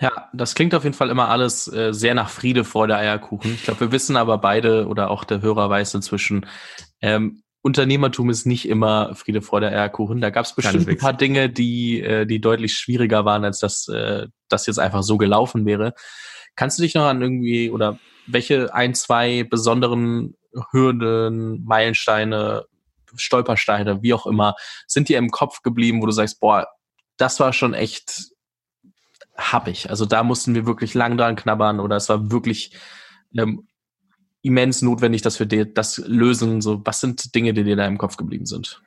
[0.00, 3.54] Ja, das klingt auf jeden Fall immer alles äh, sehr nach Friede, Freude, Eierkuchen.
[3.54, 6.46] Ich glaube, wir wissen aber beide oder auch der Hörer weiß inzwischen,
[7.00, 10.20] ähm, Unternehmertum ist nicht immer Friede, Freude, Eierkuchen.
[10.20, 13.88] Da gab es bestimmt ein paar Dinge, die, äh, die deutlich schwieriger waren, als dass
[13.88, 15.94] äh, das jetzt einfach so gelaufen wäre.
[16.56, 20.36] Kannst du dich noch an irgendwie oder welche ein, zwei besonderen
[20.72, 22.66] Hürden, Meilensteine,
[23.16, 26.66] Stolpersteine, wie auch immer, sind dir im Kopf geblieben, wo du sagst, boah,
[27.16, 28.33] das war schon echt
[29.36, 29.90] happig.
[29.90, 32.76] Also da mussten wir wirklich lang dran knabbern oder es war wirklich
[33.36, 33.66] ähm,
[34.42, 36.60] immens notwendig, dass wir das lösen.
[36.60, 38.82] So, was sind Dinge, die dir da im Kopf geblieben sind?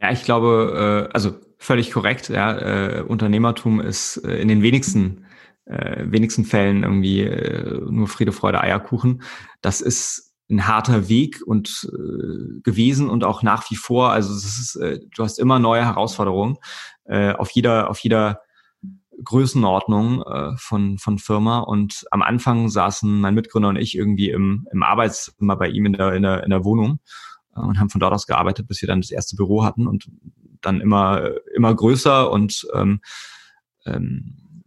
[0.00, 2.28] Ja, ich glaube, äh, also völlig korrekt.
[2.28, 5.26] Ja, äh, Unternehmertum ist äh, in den wenigsten
[5.66, 9.22] äh, wenigsten Fällen irgendwie äh, nur Friede, Freude, Eierkuchen.
[9.62, 14.12] Das ist ein harter Weg und äh, gewesen und auch nach wie vor.
[14.12, 16.56] Also es ist, äh, du hast immer neue Herausforderungen
[17.04, 18.42] äh, auf jeder auf jeder
[19.24, 21.60] Größenordnung äh, von, von Firma.
[21.60, 25.94] Und am Anfang saßen mein Mitgründer und ich irgendwie im, im Arbeitszimmer bei ihm in
[25.94, 27.00] der, in der, in der Wohnung
[27.54, 30.08] äh, und haben von dort aus gearbeitet, bis wir dann das erste Büro hatten und
[30.60, 33.00] dann immer, immer größer und ähm,
[33.84, 34.64] ähm,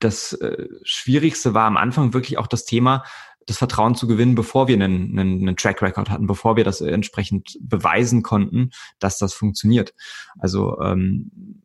[0.00, 3.04] das äh, Schwierigste war am Anfang wirklich auch das Thema,
[3.46, 6.80] das Vertrauen zu gewinnen, bevor wir einen, einen, einen Track Record hatten, bevor wir das
[6.80, 9.94] entsprechend beweisen konnten, dass das funktioniert.
[10.38, 11.62] Also ähm,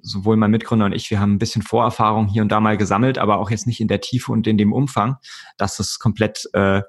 [0.00, 3.18] sowohl mein Mitgründer und ich, wir haben ein bisschen Vorerfahrung hier und da mal gesammelt,
[3.18, 5.16] aber auch jetzt nicht in der Tiefe und in dem Umfang,
[5.56, 6.82] dass es komplett äh,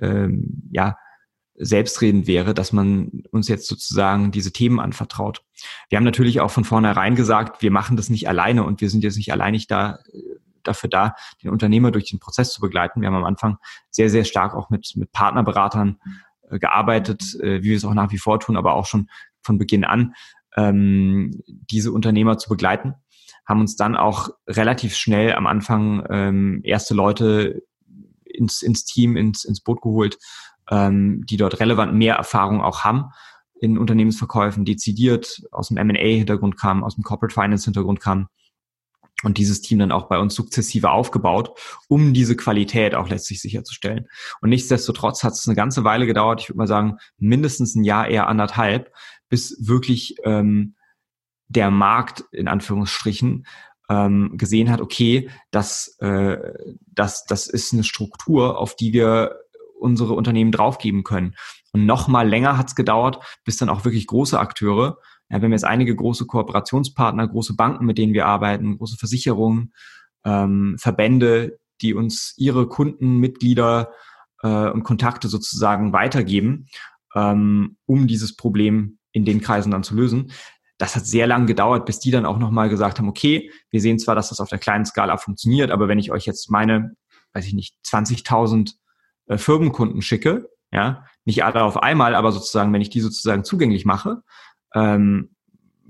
[0.00, 0.96] ähm, ja
[1.62, 5.42] selbstredend wäre, dass man uns jetzt sozusagen diese Themen anvertraut.
[5.90, 9.04] Wir haben natürlich auch von vornherein gesagt, wir machen das nicht alleine und wir sind
[9.04, 13.00] jetzt nicht alleinig da äh, dafür da, den Unternehmer durch den Prozess zu begleiten.
[13.00, 13.58] Wir haben am Anfang
[13.90, 15.98] sehr, sehr stark auch mit, mit Partnerberatern
[16.48, 19.08] äh, gearbeitet, äh, wie wir es auch nach wie vor tun, aber auch schon
[19.42, 20.14] von Beginn an,
[20.56, 22.94] ähm, diese Unternehmer zu begleiten.
[23.46, 27.62] Haben uns dann auch relativ schnell am Anfang ähm, erste Leute
[28.24, 30.18] ins, ins Team, ins, ins Boot geholt,
[30.70, 33.06] ähm, die dort relevant mehr Erfahrung auch haben
[33.60, 38.28] in Unternehmensverkäufen, dezidiert aus dem M&A-Hintergrund kamen, aus dem Corporate Finance-Hintergrund kamen
[39.22, 41.58] und dieses Team dann auch bei uns sukzessive aufgebaut,
[41.88, 44.06] um diese Qualität auch letztlich sicherzustellen.
[44.40, 48.08] Und nichtsdestotrotz hat es eine ganze Weile gedauert, ich würde mal sagen, mindestens ein Jahr,
[48.08, 48.92] eher anderthalb,
[49.30, 50.74] bis wirklich ähm,
[51.48, 53.46] der Markt in Anführungsstrichen
[53.88, 56.36] ähm, gesehen hat, okay, das, äh,
[56.86, 59.36] das, das ist eine Struktur, auf die wir
[59.78, 61.34] unsere Unternehmen draufgeben können.
[61.72, 64.98] Und noch mal länger hat es gedauert, bis dann auch wirklich große Akteure,
[65.30, 69.72] ja, wir haben jetzt einige große Kooperationspartner, große Banken, mit denen wir arbeiten, große Versicherungen,
[70.24, 73.92] ähm, Verbände, die uns ihre Kunden, Mitglieder
[74.42, 76.66] äh, und Kontakte sozusagen weitergeben,
[77.14, 80.32] ähm, um dieses Problem in den Kreisen dann zu lösen.
[80.78, 83.98] Das hat sehr lange gedauert, bis die dann auch nochmal gesagt haben, okay, wir sehen
[83.98, 86.96] zwar, dass das auf der kleinen Skala funktioniert, aber wenn ich euch jetzt meine,
[87.34, 88.72] weiß ich nicht, 20.000
[89.26, 93.84] äh, Firmenkunden schicke, ja, nicht alle auf einmal, aber sozusagen, wenn ich die sozusagen zugänglich
[93.84, 94.22] mache,
[94.74, 95.34] ähm,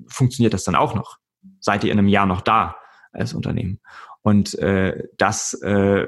[0.06, 1.18] funktioniert das dann auch noch?
[1.60, 2.76] Seid ihr in einem Jahr noch da
[3.12, 3.80] als Unternehmen?
[4.22, 6.06] Und äh, das äh,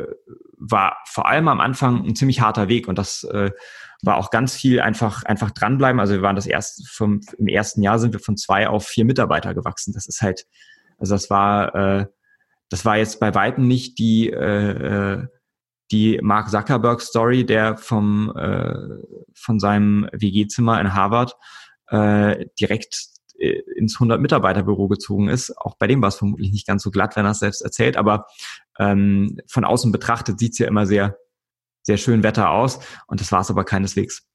[0.71, 3.51] war vor allem am Anfang ein ziemlich harter Weg und das äh,
[4.03, 6.01] war auch ganz viel einfach einfach dranbleiben.
[6.01, 9.05] Also wir waren das erste vom, im ersten Jahr sind wir von zwei auf vier
[9.05, 9.93] Mitarbeiter gewachsen.
[9.93, 10.47] Das ist halt,
[10.99, 12.07] also das war äh,
[12.69, 15.27] das war jetzt bei weitem nicht die äh, äh
[15.91, 18.75] die Mark Zuckerberg Story, der vom äh,
[19.35, 21.37] von seinem WG-Zimmer in Harvard
[21.89, 25.55] äh, direkt äh, ins 100 Mitarbeiter Büro gezogen ist.
[25.59, 27.99] Auch bei dem war es vermutlich nicht ganz so glatt, wenn er es selbst erzählt,
[27.99, 28.27] aber
[28.79, 31.17] ähm, von außen betrachtet sieht's ja immer sehr
[31.83, 34.27] sehr schön Wetter aus und das war es aber keineswegs.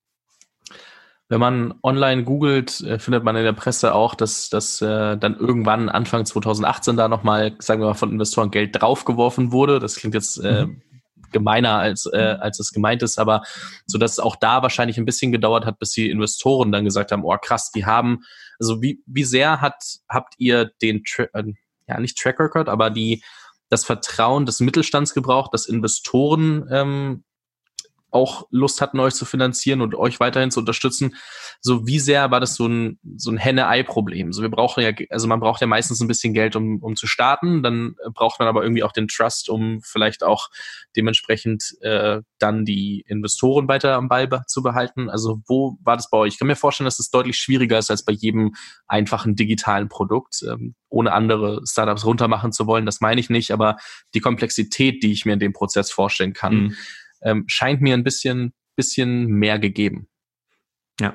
[1.30, 5.36] Wenn man online googelt, äh, findet man in der Presse auch, dass, dass äh, dann
[5.36, 9.80] irgendwann Anfang 2018 da nochmal, sagen wir mal, von Investoren Geld draufgeworfen wurde.
[9.80, 10.82] Das klingt jetzt äh, mhm
[11.32, 12.42] gemeiner als, äh, mhm.
[12.42, 13.44] als es gemeint ist, aber
[13.86, 17.12] so dass es auch da wahrscheinlich ein bisschen gedauert hat, bis die Investoren dann gesagt
[17.12, 18.24] haben, oh krass, die haben,
[18.60, 21.44] also wie, wie sehr hat, habt ihr den, äh,
[21.88, 23.24] ja nicht Track Record, aber die,
[23.70, 27.24] das Vertrauen des Mittelstands gebraucht, dass Investoren ähm,
[28.18, 31.16] auch Lust hatten, euch zu finanzieren und euch weiterhin zu unterstützen.
[31.62, 34.34] So wie sehr war das so ein, so ein Henne-Ei-Problem?
[34.34, 37.06] So wir brauchen ja, also man braucht ja meistens ein bisschen Geld, um, um zu
[37.06, 37.62] starten.
[37.62, 40.50] Dann braucht man aber irgendwie auch den Trust, um vielleicht auch
[40.96, 45.10] dementsprechend äh, dann die Investoren weiter am Ball zu behalten.
[45.10, 46.34] Also wo war das bei euch?
[46.34, 48.56] Ich kann mir vorstellen, dass es das deutlich schwieriger ist als bei jedem
[48.88, 50.44] einfachen digitalen Produkt.
[50.44, 53.76] Ähm, ohne andere Startups runtermachen zu wollen, das meine ich nicht, aber
[54.14, 56.76] die Komplexität, die ich mir in dem Prozess vorstellen kann, mhm
[57.22, 60.08] ähm, scheint mir ein bisschen, bisschen mehr gegeben.
[61.00, 61.14] Ja.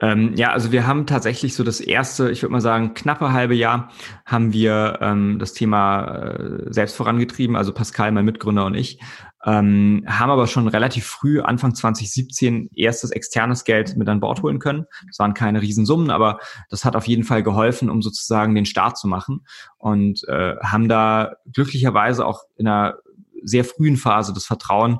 [0.00, 3.56] Ähm, ja, also wir haben tatsächlich so das erste, ich würde mal sagen, knappe halbe
[3.56, 3.90] Jahr
[4.24, 9.00] haben wir ähm, das Thema äh, selbst vorangetrieben, also Pascal, mein Mitgründer und ich,
[9.44, 14.60] ähm, haben aber schon relativ früh, Anfang 2017, erstes externes Geld mit an Bord holen
[14.60, 14.86] können.
[15.08, 16.38] Das waren keine Riesensummen, aber
[16.70, 19.46] das hat auf jeden Fall geholfen, um sozusagen den Start zu machen
[19.78, 22.98] und äh, haben da glücklicherweise auch in einer
[23.42, 24.98] sehr frühen Phase das Vertrauen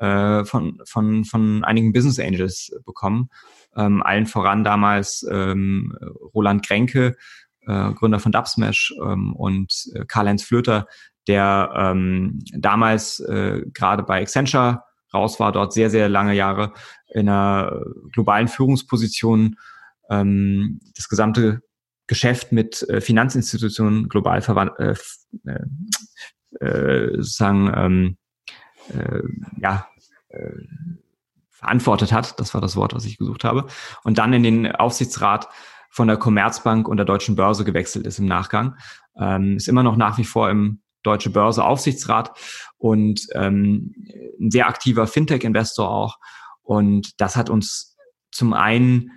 [0.00, 3.30] äh, von, von, von einigen Business Angels bekommen.
[3.76, 5.96] Ähm, allen voran damals ähm,
[6.34, 7.16] Roland Grenke,
[7.66, 10.86] äh, Gründer von Dubsmash ähm, und äh, Karl-Heinz Flöter,
[11.26, 14.82] der ähm, damals äh, gerade bei Accenture
[15.12, 16.72] raus war, dort sehr, sehr lange Jahre
[17.08, 17.82] in einer
[18.12, 19.56] globalen Führungsposition
[20.10, 21.62] ähm, das gesamte
[22.06, 24.94] Geschäft mit äh, Finanzinstitutionen global verwandt, äh,
[25.46, 28.16] äh, äh, sozusagen ähm,
[28.90, 29.22] äh,
[29.58, 29.86] ja,
[30.28, 30.50] äh,
[31.50, 32.38] verantwortet hat.
[32.38, 33.66] Das war das Wort, was ich gesucht habe.
[34.04, 35.48] Und dann in den Aufsichtsrat
[35.90, 38.76] von der Commerzbank und der Deutschen Börse gewechselt ist im Nachgang.
[39.18, 42.32] Ähm, ist immer noch nach wie vor im Deutsche Börse Aufsichtsrat
[42.76, 43.94] und ähm,
[44.40, 46.18] ein sehr aktiver Fintech-Investor auch.
[46.62, 47.96] Und das hat uns
[48.30, 49.12] zum einen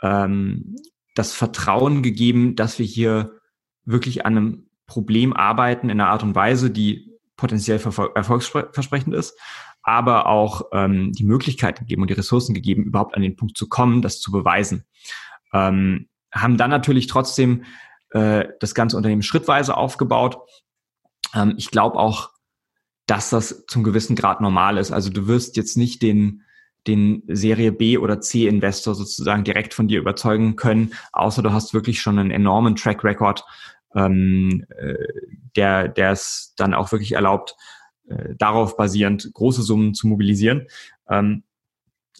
[0.00, 0.76] ähm,
[1.14, 3.38] das Vertrauen gegeben, dass wir hier
[3.84, 7.11] wirklich an einem Problem arbeiten in einer Art und Weise, die
[7.42, 7.80] potenziell
[8.14, 9.36] erfolgsversprechend ist,
[9.82, 13.68] aber auch ähm, die Möglichkeit gegeben und die Ressourcen gegeben, überhaupt an den Punkt zu
[13.68, 14.84] kommen, das zu beweisen.
[15.52, 17.64] Ähm, haben dann natürlich trotzdem
[18.10, 20.38] äh, das ganze Unternehmen schrittweise aufgebaut.
[21.34, 22.30] Ähm, ich glaube auch,
[23.06, 24.92] dass das zum gewissen Grad normal ist.
[24.92, 26.44] Also du wirst jetzt nicht den
[26.86, 31.74] den Serie B oder C Investor sozusagen direkt von dir überzeugen können, außer du hast
[31.74, 33.44] wirklich schon einen enormen Track Record
[33.94, 34.94] ähm, äh,
[35.56, 37.56] der, der es dann auch wirklich erlaubt,
[38.08, 40.66] äh, darauf basierend große Summen zu mobilisieren.
[41.08, 41.44] Ähm,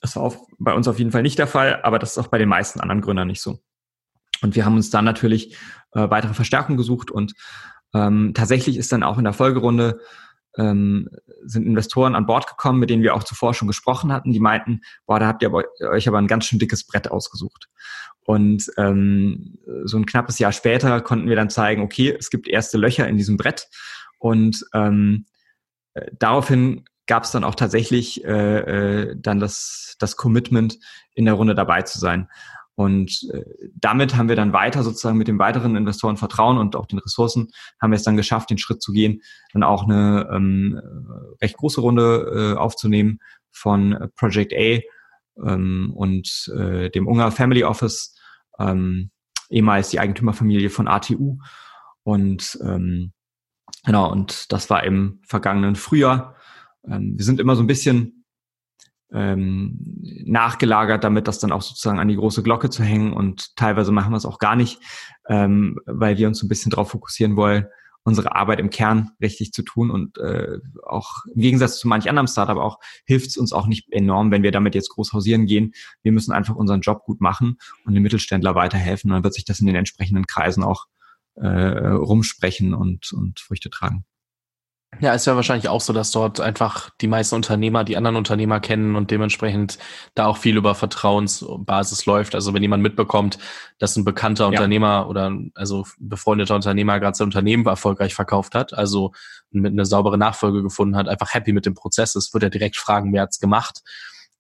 [0.01, 2.29] das war auch bei uns auf jeden Fall nicht der Fall, aber das ist auch
[2.29, 3.61] bei den meisten anderen Gründern nicht so.
[4.43, 5.57] Und wir haben uns dann natürlich
[5.93, 7.35] äh, weitere Verstärkung gesucht und
[7.95, 10.01] ähm, tatsächlich ist dann auch in der Folgerunde
[10.59, 11.09] ähm,
[11.45, 14.81] sind Investoren an Bord gekommen, mit denen wir auch zuvor schon gesprochen hatten, die meinten,
[15.07, 17.69] boah, da habt ihr euch aber ein ganz schön dickes Brett ausgesucht.
[18.25, 22.79] Und ähm, so ein knappes Jahr später konnten wir dann zeigen, okay, es gibt erste
[22.79, 23.69] Löcher in diesem Brett.
[24.19, 25.27] Und ähm,
[25.95, 28.59] äh, daraufhin gab es dann auch tatsächlich äh,
[29.11, 30.79] äh, dann das, das Commitment,
[31.15, 32.29] in der Runde dabei zu sein.
[32.75, 36.87] Und äh, damit haben wir dann weiter sozusagen mit dem weiteren Investoren Vertrauen und auch
[36.87, 39.21] den Ressourcen haben wir es dann geschafft, den Schritt zu gehen,
[39.53, 40.81] dann auch eine ähm,
[41.43, 43.19] recht große Runde äh, aufzunehmen
[43.51, 44.81] von Project A
[45.45, 48.17] ähm, und äh, dem Ungar Family Office,
[48.59, 49.11] ähm,
[49.51, 51.39] ehemals die Eigentümerfamilie von ATU.
[52.03, 53.13] Und ähm,
[53.85, 56.37] genau, und das war im vergangenen Frühjahr.
[56.87, 58.25] Ähm, wir sind immer so ein bisschen
[59.13, 59.79] ähm,
[60.25, 63.13] nachgelagert, damit das dann auch sozusagen an die große Glocke zu hängen.
[63.13, 64.81] Und teilweise machen wir es auch gar nicht,
[65.29, 67.67] ähm, weil wir uns ein bisschen darauf fokussieren wollen,
[68.05, 69.91] unsere Arbeit im Kern richtig zu tun.
[69.91, 73.93] Und äh, auch im Gegensatz zu manch anderem Startup auch hilft es uns auch nicht
[73.93, 75.73] enorm, wenn wir damit jetzt groß hausieren gehen.
[76.03, 79.11] Wir müssen einfach unseren Job gut machen und den Mittelständler weiterhelfen.
[79.11, 80.87] Und dann wird sich das in den entsprechenden Kreisen auch
[81.35, 84.05] äh, rumsprechen und, und Früchte tragen.
[85.01, 88.61] Ja, ist ja wahrscheinlich auch so, dass dort einfach die meisten Unternehmer die anderen Unternehmer
[88.61, 89.79] kennen und dementsprechend
[90.15, 92.35] da auch viel über Vertrauensbasis läuft.
[92.35, 93.39] Also wenn jemand mitbekommt,
[93.79, 94.51] dass ein bekannter ja.
[94.51, 99.13] Unternehmer oder also befreundeter Unternehmer gerade sein Unternehmen erfolgreich verkauft hat, also
[99.51, 102.77] mit einer saubere Nachfolge gefunden hat, einfach happy mit dem Prozess ist, wird er direkt
[102.77, 103.83] fragen, wer hat's gemacht.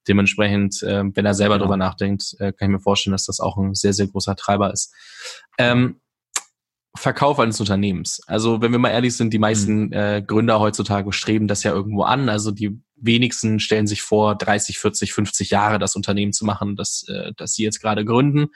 [0.07, 1.65] Dementsprechend, äh, wenn er selber genau.
[1.65, 4.73] drüber nachdenkt, äh, kann ich mir vorstellen, dass das auch ein sehr, sehr großer Treiber
[4.73, 4.93] ist.
[5.59, 6.02] Ähm,
[6.95, 8.21] Verkauf eines Unternehmens.
[8.27, 9.93] Also wenn wir mal ehrlich sind, die meisten mhm.
[9.93, 12.29] äh, Gründer heutzutage streben das ja irgendwo an.
[12.29, 17.05] Also die wenigsten stellen sich vor, 30, 40, 50 Jahre das Unternehmen zu machen, das,
[17.09, 18.49] äh, das sie jetzt gerade gründen.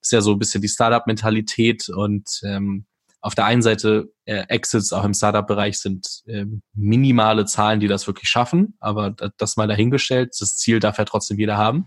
[0.00, 2.86] Das ist ja so ein bisschen die Startup-Mentalität und ähm,
[3.20, 6.44] auf der einen Seite äh, Exits auch im Startup-Bereich sind äh,
[6.74, 10.34] minimale Zahlen, die das wirklich schaffen, aber das mal dahingestellt.
[10.38, 11.86] Das Ziel darf ja trotzdem jeder haben.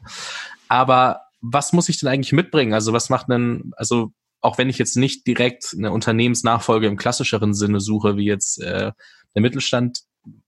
[0.68, 2.74] Aber was muss ich denn eigentlich mitbringen?
[2.74, 7.54] Also was macht denn, also auch wenn ich jetzt nicht direkt eine Unternehmensnachfolge im klassischeren
[7.54, 8.92] Sinne suche, wie jetzt äh,
[9.36, 10.02] der Mittelstand,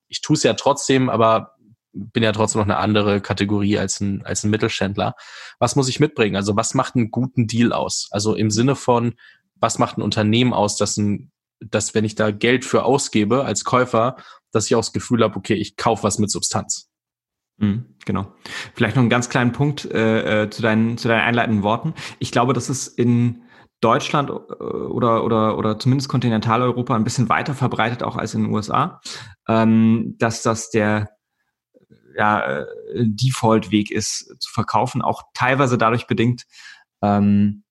[0.08, 1.56] ich tue es ja trotzdem, aber
[1.94, 5.16] bin ja trotzdem noch eine andere Kategorie als ein, als ein Mittelständler.
[5.60, 6.36] Was muss ich mitbringen?
[6.36, 8.08] Also was macht einen guten Deal aus?
[8.12, 9.16] Also im Sinne von,
[9.56, 13.66] was macht ein Unternehmen aus, dass ein, dass wenn ich da Geld für ausgebe als
[13.66, 14.16] Käufer,
[14.52, 16.90] dass ich auch das Gefühl habe, okay, ich kaufe was mit Substanz.
[17.58, 18.34] Mhm, genau.
[18.74, 21.94] Vielleicht noch einen ganz kleinen Punkt äh, äh zu, deinen, zu deinen einleitenden Worten.
[22.20, 23.44] Ich glaube, dass es in
[23.82, 28.54] Deutschland äh, oder, oder, oder zumindest Kontinentaleuropa ein bisschen weiter verbreitet auch als in den
[28.54, 29.02] USA,
[29.48, 31.10] ähm, dass das der
[32.16, 32.66] ja, äh,
[32.96, 36.44] Default-Weg ist zu verkaufen, auch teilweise dadurch bedingt,
[37.02, 37.64] ähm,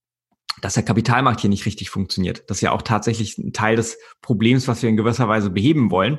[0.60, 2.44] dass der Kapitalmarkt hier nicht richtig funktioniert.
[2.48, 5.90] Das ist ja auch tatsächlich ein Teil des Problems, was wir in gewisser Weise beheben
[5.90, 6.18] wollen,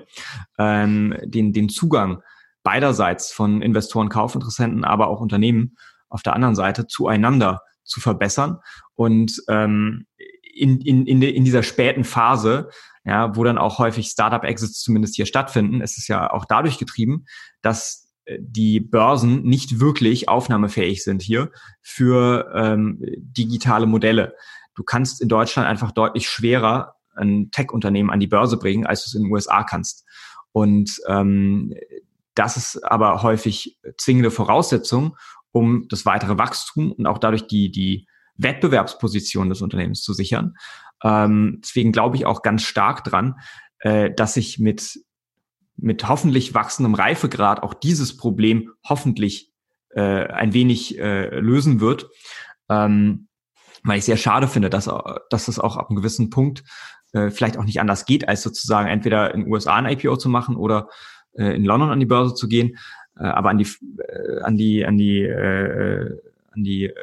[0.57, 2.21] ähm, den, den Zugang
[2.63, 5.75] beiderseits von Investoren, Kaufinteressenten, aber auch Unternehmen
[6.09, 8.57] auf der anderen Seite zueinander zu verbessern.
[8.95, 10.07] Und ähm,
[10.53, 12.69] in, in, in, in dieser späten Phase,
[13.03, 17.25] ja, wo dann auch häufig Startup-Exits zumindest hier stattfinden, ist es ja auch dadurch getrieben,
[17.61, 21.51] dass äh, die Börsen nicht wirklich aufnahmefähig sind hier
[21.81, 24.35] für ähm, digitale Modelle.
[24.75, 29.07] Du kannst in Deutschland einfach deutlich schwerer ein Tech-Unternehmen an die Börse bringen, als du
[29.09, 30.05] es in den USA kannst.
[30.53, 31.73] Und ähm,
[32.35, 35.17] das ist aber häufig zwingende Voraussetzung,
[35.51, 40.55] um das weitere Wachstum und auch dadurch die, die Wettbewerbsposition des Unternehmens zu sichern.
[41.03, 43.35] Ähm, deswegen glaube ich auch ganz stark dran,
[43.79, 44.99] äh, dass sich mit,
[45.77, 49.51] mit hoffentlich wachsendem Reifegrad auch dieses Problem hoffentlich
[49.89, 52.09] äh, ein wenig äh, lösen wird.
[52.69, 53.27] Ähm,
[53.83, 54.85] weil ich sehr schade finde, dass,
[55.29, 56.63] dass das auch ab einem gewissen Punkt
[57.13, 60.29] äh, vielleicht auch nicht anders geht, als sozusagen entweder in den USA ein IPO zu
[60.29, 60.87] machen oder
[61.33, 62.77] äh, in London an die Börse zu gehen.
[63.21, 63.67] Äh, aber an die,
[63.97, 66.19] äh, an die, an die, äh,
[66.51, 66.95] an die äh,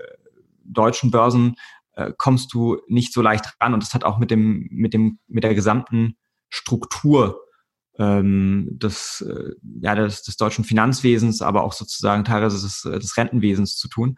[0.64, 1.54] deutschen Börsen
[1.94, 3.74] äh, kommst du nicht so leicht ran.
[3.74, 6.16] Und das hat auch mit dem, mit dem, mit der gesamten
[6.48, 7.40] Struktur
[7.98, 13.76] ähm, des, äh, ja, des, des deutschen Finanzwesens, aber auch sozusagen teilweise des, des Rentenwesens
[13.76, 14.16] zu tun.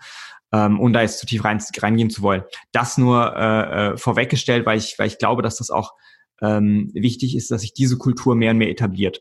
[0.53, 2.43] Ähm, und da jetzt zu tief rein, reingehen zu wollen.
[2.73, 5.93] Das nur äh, vorweggestellt, weil ich, weil ich glaube, dass das auch
[6.43, 9.21] ähm, wichtig ist, dass sich diese Kultur mehr und mehr etabliert.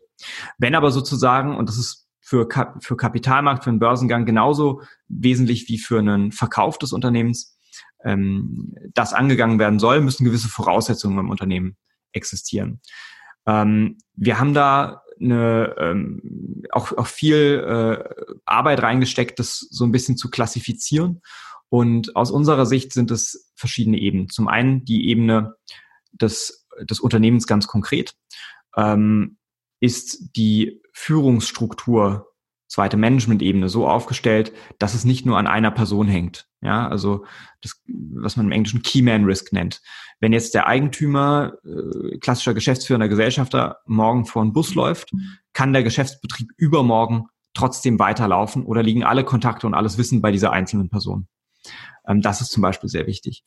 [0.57, 5.67] Wenn aber sozusagen, und das ist für, Kap für Kapitalmarkt, für einen Börsengang genauso wesentlich
[5.67, 7.57] wie für einen Verkauf des Unternehmens.
[8.05, 11.75] ähm, das angegangen werden soll, müssen gewisse Voraussetzungen im Unternehmen
[12.13, 12.81] existieren.
[13.47, 19.91] Ähm, wir haben da eine, ähm, auch, auch viel äh, Arbeit reingesteckt, das so ein
[19.91, 21.21] bisschen zu klassifizieren.
[21.69, 24.29] Und aus unserer Sicht sind es verschiedene Ebenen.
[24.29, 25.55] Zum einen die Ebene
[26.11, 28.13] des, des Unternehmens ganz konkret.
[28.77, 29.38] Ähm,
[29.79, 32.29] ist die Führungsstruktur
[32.69, 36.47] zweite Management-Ebene so aufgestellt, dass es nicht nur an einer Person hängt.
[36.61, 37.25] Ja, also
[37.61, 39.81] das, was man im Englischen Keyman Risk nennt.
[40.19, 45.11] Wenn jetzt der Eigentümer, äh, klassischer geschäftsführender Gesellschafter, morgen vor einen Bus läuft,
[45.53, 50.51] kann der Geschäftsbetrieb übermorgen trotzdem weiterlaufen oder liegen alle Kontakte und alles Wissen bei dieser
[50.51, 51.27] einzelnen Person.
[52.07, 53.43] Ähm, das ist zum Beispiel sehr wichtig.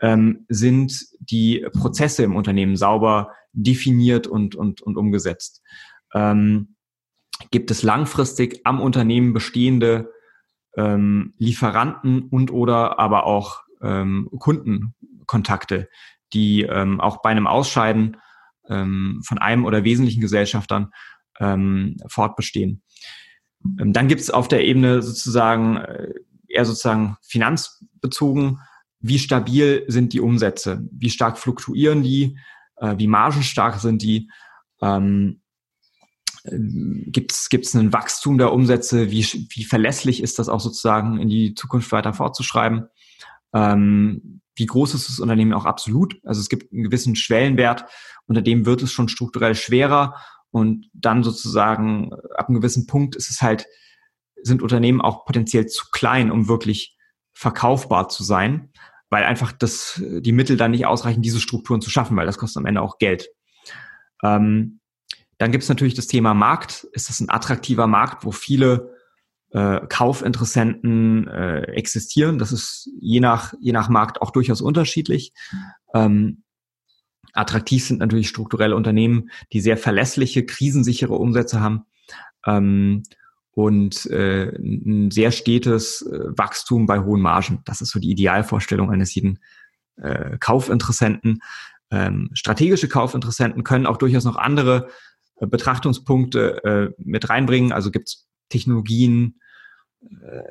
[0.00, 5.62] Ähm, sind die Prozesse im Unternehmen sauber definiert und, und, und umgesetzt?
[6.14, 6.76] Ähm,
[7.50, 10.12] gibt es langfristig am Unternehmen bestehende
[10.76, 15.88] ähm, Lieferanten und oder aber auch ähm, Kundenkontakte,
[16.32, 18.16] die ähm, auch bei einem Ausscheiden
[18.68, 20.92] ähm, von einem oder wesentlichen Gesellschaftern
[21.38, 22.82] ähm, fortbestehen.
[23.78, 26.12] Ähm, dann gibt es auf der Ebene sozusagen äh,
[26.46, 28.58] eher sozusagen finanzbezogen,
[29.00, 32.38] wie stabil sind die Umsätze, wie stark fluktuieren die,
[32.76, 34.30] äh, wie margenstark sind die,
[34.82, 35.40] ähm,
[36.42, 39.10] Gibt es ein Wachstum der Umsätze?
[39.10, 42.86] Wie, wie verlässlich ist das auch sozusagen in die Zukunft weiter fortzuschreiben?
[43.52, 46.18] Ähm, wie groß ist das Unternehmen auch absolut?
[46.24, 47.84] Also es gibt einen gewissen Schwellenwert,
[48.26, 50.14] unter dem wird es schon strukturell schwerer
[50.50, 53.66] und dann sozusagen ab einem gewissen Punkt ist es halt,
[54.42, 56.96] sind Unternehmen auch potenziell zu klein, um wirklich
[57.32, 58.70] verkaufbar zu sein,
[59.10, 62.60] weil einfach das, die Mittel dann nicht ausreichen, diese Strukturen zu schaffen, weil das kostet
[62.60, 63.28] am Ende auch Geld.
[64.22, 64.80] Ähm,
[65.38, 66.86] dann gibt es natürlich das Thema Markt.
[66.92, 68.94] Ist das ein attraktiver Markt, wo viele
[69.50, 72.38] äh, Kaufinteressenten äh, existieren?
[72.38, 75.32] Das ist je nach, je nach Markt auch durchaus unterschiedlich.
[75.94, 76.42] Ähm,
[77.32, 81.84] attraktiv sind natürlich strukturelle Unternehmen, die sehr verlässliche, krisensichere Umsätze haben.
[82.46, 83.02] Ähm,
[83.52, 87.62] und äh, ein sehr stetes äh, Wachstum bei hohen Margen.
[87.64, 89.40] Das ist so die Idealvorstellung eines jeden
[89.96, 91.42] äh, Kaufinteressenten.
[91.90, 94.88] Ähm, strategische Kaufinteressenten können auch durchaus noch andere
[95.36, 97.72] äh, Betrachtungspunkte äh, mit reinbringen.
[97.72, 99.40] Also gibt es Technologien,
[100.02, 100.42] äh,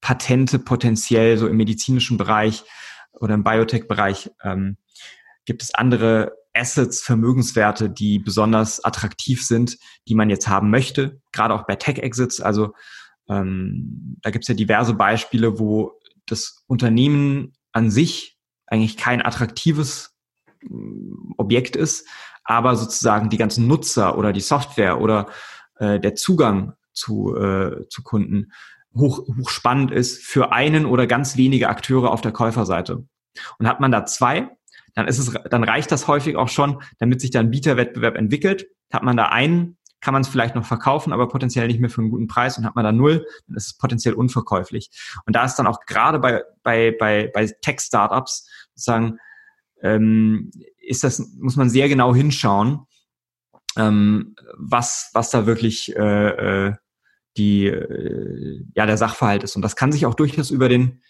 [0.00, 2.64] Patente potenziell so im medizinischen Bereich
[3.12, 4.30] oder im Biotech-Bereich.
[4.42, 4.76] Ähm,
[5.44, 9.78] gibt es andere Assets, Vermögenswerte, die besonders attraktiv sind,
[10.08, 12.40] die man jetzt haben möchte, gerade auch bei Tech-Exits.
[12.40, 12.74] Also
[13.28, 20.16] ähm, da gibt es ja diverse Beispiele, wo das Unternehmen an sich eigentlich kein attraktives
[20.62, 22.06] mm, Objekt ist,
[22.44, 25.28] aber sozusagen die ganzen Nutzer oder die Software oder
[25.76, 28.52] äh, der Zugang zu, äh, zu Kunden
[28.94, 33.04] hoch, hoch spannend ist für einen oder ganz wenige Akteure auf der Käuferseite.
[33.58, 34.50] Und hat man da zwei,
[34.94, 38.66] dann ist es, dann reicht das häufig auch schon, damit sich da ein Bieterwettbewerb entwickelt.
[38.92, 42.00] Hat man da einen, kann man es vielleicht noch verkaufen, aber potenziell nicht mehr für
[42.00, 44.90] einen guten Preis und hat man da null, dann ist es potenziell unverkäuflich.
[45.26, 49.18] Und da ist dann auch gerade bei, bei, bei, bei Tech-Startups sozusagen
[49.82, 52.86] ähm, ist das, muss man sehr genau hinschauen,
[53.76, 56.74] ähm, was, was da wirklich äh, äh,
[57.36, 59.56] die, äh, ja, der Sachverhalt ist.
[59.56, 61.02] Und das kann sich auch durchaus über den,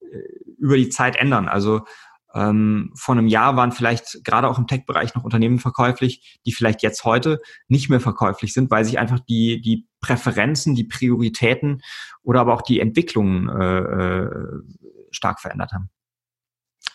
[0.00, 0.18] äh,
[0.58, 1.48] über die Zeit ändern.
[1.48, 1.84] Also
[2.34, 6.82] ähm, vor einem Jahr waren vielleicht gerade auch im Tech-Bereich noch Unternehmen verkäuflich, die vielleicht
[6.82, 11.82] jetzt heute nicht mehr verkäuflich sind, weil sich einfach die, die Präferenzen, die Prioritäten
[12.22, 14.30] oder aber auch die Entwicklungen äh, äh
[15.10, 15.90] stark verändert haben.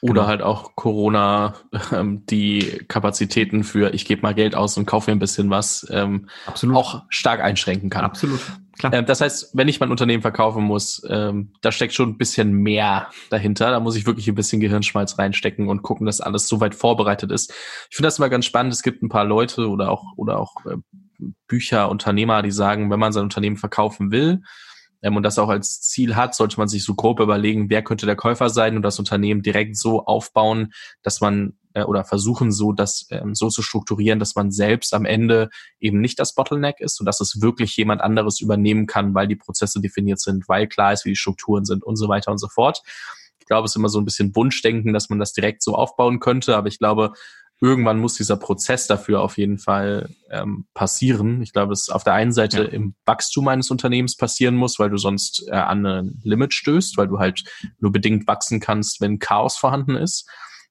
[0.01, 0.27] Oder genau.
[0.27, 1.55] halt auch Corona,
[1.91, 5.87] ähm, die Kapazitäten für ich gebe mal Geld aus und kaufe mir ein bisschen was,
[5.89, 6.75] ähm, Absolut.
[6.75, 8.05] auch stark einschränken kann.
[8.05, 8.39] Absolut.
[8.79, 8.93] Klar.
[8.93, 12.53] Ähm, das heißt, wenn ich mein Unternehmen verkaufen muss, ähm, da steckt schon ein bisschen
[12.53, 13.71] mehr dahinter.
[13.71, 17.51] Da muss ich wirklich ein bisschen Gehirnschmalz reinstecken und gucken, dass alles soweit vorbereitet ist.
[17.89, 18.73] Ich finde das immer ganz spannend.
[18.73, 20.77] Es gibt ein paar Leute oder auch, oder auch äh,
[21.47, 24.41] Bücher, Unternehmer, die sagen, wenn man sein Unternehmen verkaufen will,
[25.01, 28.05] ähm, und das auch als Ziel hat, sollte man sich so grob überlegen, wer könnte
[28.05, 30.73] der Käufer sein und das Unternehmen direkt so aufbauen,
[31.03, 35.05] dass man äh, oder versuchen so das ähm, so zu strukturieren, dass man selbst am
[35.05, 35.49] Ende
[35.79, 39.35] eben nicht das Bottleneck ist und dass es wirklich jemand anderes übernehmen kann, weil die
[39.35, 42.47] Prozesse definiert sind, weil klar ist, wie die Strukturen sind und so weiter und so
[42.47, 42.81] fort.
[43.39, 46.19] Ich glaube, es ist immer so ein bisschen Wunschdenken, dass man das direkt so aufbauen
[46.19, 47.13] könnte, aber ich glaube,
[47.61, 51.41] irgendwann muss dieser Prozess dafür auf jeden Fall ähm, passieren.
[51.41, 52.69] Ich glaube, es auf der einen Seite ja.
[52.69, 57.07] im Wachstum eines Unternehmens passieren muss, weil du sonst äh, an ein Limit stößt, weil
[57.07, 57.43] du halt
[57.79, 60.29] nur bedingt wachsen kannst, wenn Chaos vorhanden ist.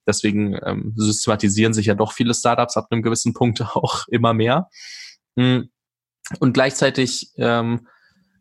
[0.09, 4.69] Deswegen ähm, systematisieren sich ja doch viele Startups ab einem gewissen Punkt auch immer mehr.
[5.37, 5.65] Mm.
[6.41, 7.87] Und gleichzeitig ähm,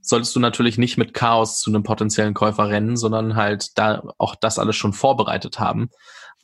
[0.01, 4.36] solltest du natürlich nicht mit Chaos zu einem potenziellen Käufer rennen, sondern halt da auch
[4.36, 5.89] das alles schon vorbereitet haben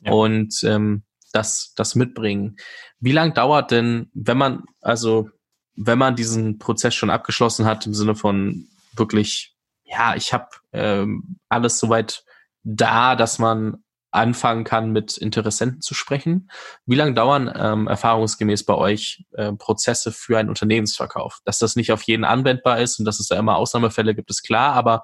[0.00, 0.12] ja.
[0.12, 2.56] und ähm, das, das mitbringen.
[3.00, 5.28] Wie lang dauert denn, wenn man, also
[5.76, 11.38] wenn man diesen Prozess schon abgeschlossen hat, im Sinne von wirklich, ja, ich habe ähm,
[11.48, 12.24] alles soweit
[12.62, 13.83] da, dass man
[14.14, 16.50] anfangen kann, mit Interessenten zu sprechen.
[16.86, 21.40] Wie lange dauern ähm, erfahrungsgemäß bei euch äh, Prozesse für einen Unternehmensverkauf?
[21.44, 24.42] Dass das nicht auf jeden anwendbar ist und dass es da immer Ausnahmefälle gibt, ist
[24.42, 25.02] klar, aber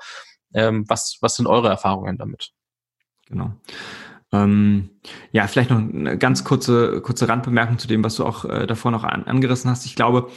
[0.55, 2.51] ähm, was, was sind eure Erfahrungen damit?
[3.29, 3.53] Genau.
[4.33, 4.91] Ähm,
[5.33, 8.91] ja, vielleicht noch eine ganz kurze, kurze Randbemerkung zu dem, was du auch äh, davor
[8.93, 9.87] noch an, angerissen hast.
[9.87, 10.31] Ich glaube,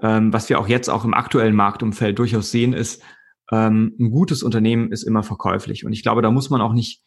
[0.00, 3.02] ähm, was wir auch jetzt auch im aktuellen Marktumfeld durchaus sehen, ist,
[3.50, 5.84] ähm, ein gutes Unternehmen ist immer verkäuflich.
[5.86, 7.02] Und ich glaube, da muss man auch nicht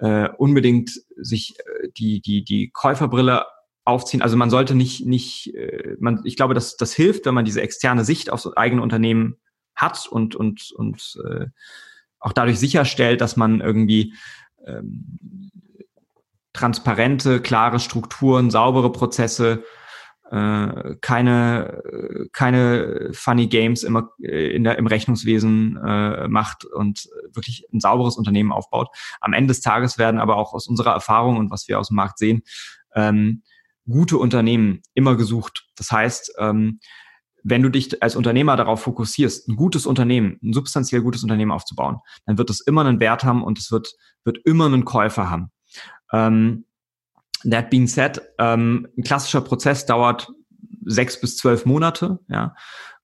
[0.00, 3.46] äh, unbedingt sich äh, die, die, die Käuferbrille
[3.84, 4.22] aufziehen.
[4.22, 7.62] Also man sollte nicht, nicht, äh, man, ich glaube, dass das hilft, wenn man diese
[7.62, 9.36] externe Sicht aufs eigene Unternehmen
[9.74, 11.46] hat und, und, und äh,
[12.18, 14.14] auch dadurch sicherstellt, dass man irgendwie
[14.66, 15.50] ähm,
[16.52, 19.64] transparente, klare Strukturen, saubere Prozesse,
[20.32, 21.82] äh, keine,
[22.32, 28.16] keine funny Games immer äh, in der, im Rechnungswesen äh, macht und wirklich ein sauberes
[28.16, 28.88] Unternehmen aufbaut.
[29.20, 31.96] Am Ende des Tages werden aber auch aus unserer Erfahrung und was wir aus dem
[31.96, 32.42] Markt sehen,
[32.94, 33.42] ähm,
[33.86, 35.66] gute Unternehmen immer gesucht.
[35.76, 36.80] Das heißt, ähm,
[37.44, 41.98] wenn du dich als Unternehmer darauf fokussierst, ein gutes Unternehmen, ein substanziell gutes Unternehmen aufzubauen,
[42.24, 43.92] dann wird es immer einen Wert haben und es wird,
[44.24, 45.50] wird immer einen Käufer haben.
[46.10, 46.64] Ähm,
[47.48, 50.28] that being said, ähm, ein klassischer Prozess dauert
[50.84, 52.54] sechs bis zwölf Monate, ja.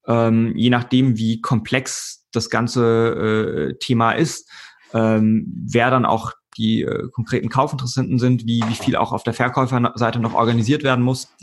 [0.07, 4.49] Ähm, je nachdem, wie komplex das ganze äh, Thema ist,
[4.93, 9.33] ähm, wer dann auch die äh, konkreten Kaufinteressenten sind, wie, wie viel auch auf der
[9.33, 11.33] Verkäuferseite noch organisiert werden muss.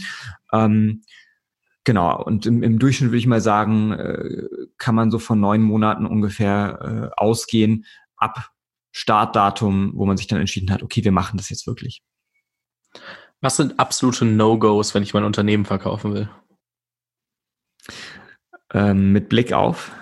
[0.53, 1.03] Ähm,
[1.84, 4.42] genau, und im, im Durchschnitt würde ich mal sagen, äh,
[4.78, 7.86] kann man so von neun Monaten ungefähr äh, ausgehen,
[8.16, 8.51] ab
[8.90, 12.03] Startdatum, wo man sich dann entschieden hat, okay, wir machen das jetzt wirklich.
[13.41, 16.28] Was sind absolute No-Gos, wenn ich mein Unternehmen verkaufen will?
[18.72, 19.93] Ähm, mit Blick auf?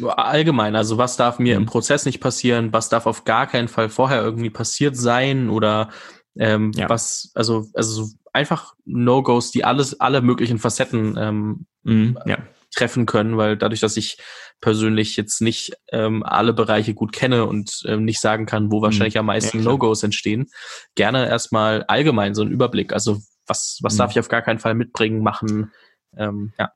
[0.00, 1.62] Allgemein, also was darf mir mhm.
[1.62, 5.90] im Prozess nicht passieren, was darf auf gar keinen Fall vorher irgendwie passiert sein oder
[6.38, 6.88] ähm, ja.
[6.88, 12.38] was, also, also einfach No-Gos, die alles, alle möglichen Facetten ähm, mhm, ja
[12.74, 14.18] treffen können, weil dadurch, dass ich
[14.60, 19.14] persönlich jetzt nicht ähm, alle Bereiche gut kenne und ähm, nicht sagen kann, wo wahrscheinlich
[19.14, 19.20] mhm.
[19.20, 20.46] am meisten ja, No-Gos entstehen,
[20.94, 22.92] gerne erstmal allgemein so einen Überblick.
[22.92, 23.98] Also was, was mhm.
[23.98, 25.72] darf ich auf gar keinen Fall mitbringen, machen?
[26.16, 26.70] Ähm, ja.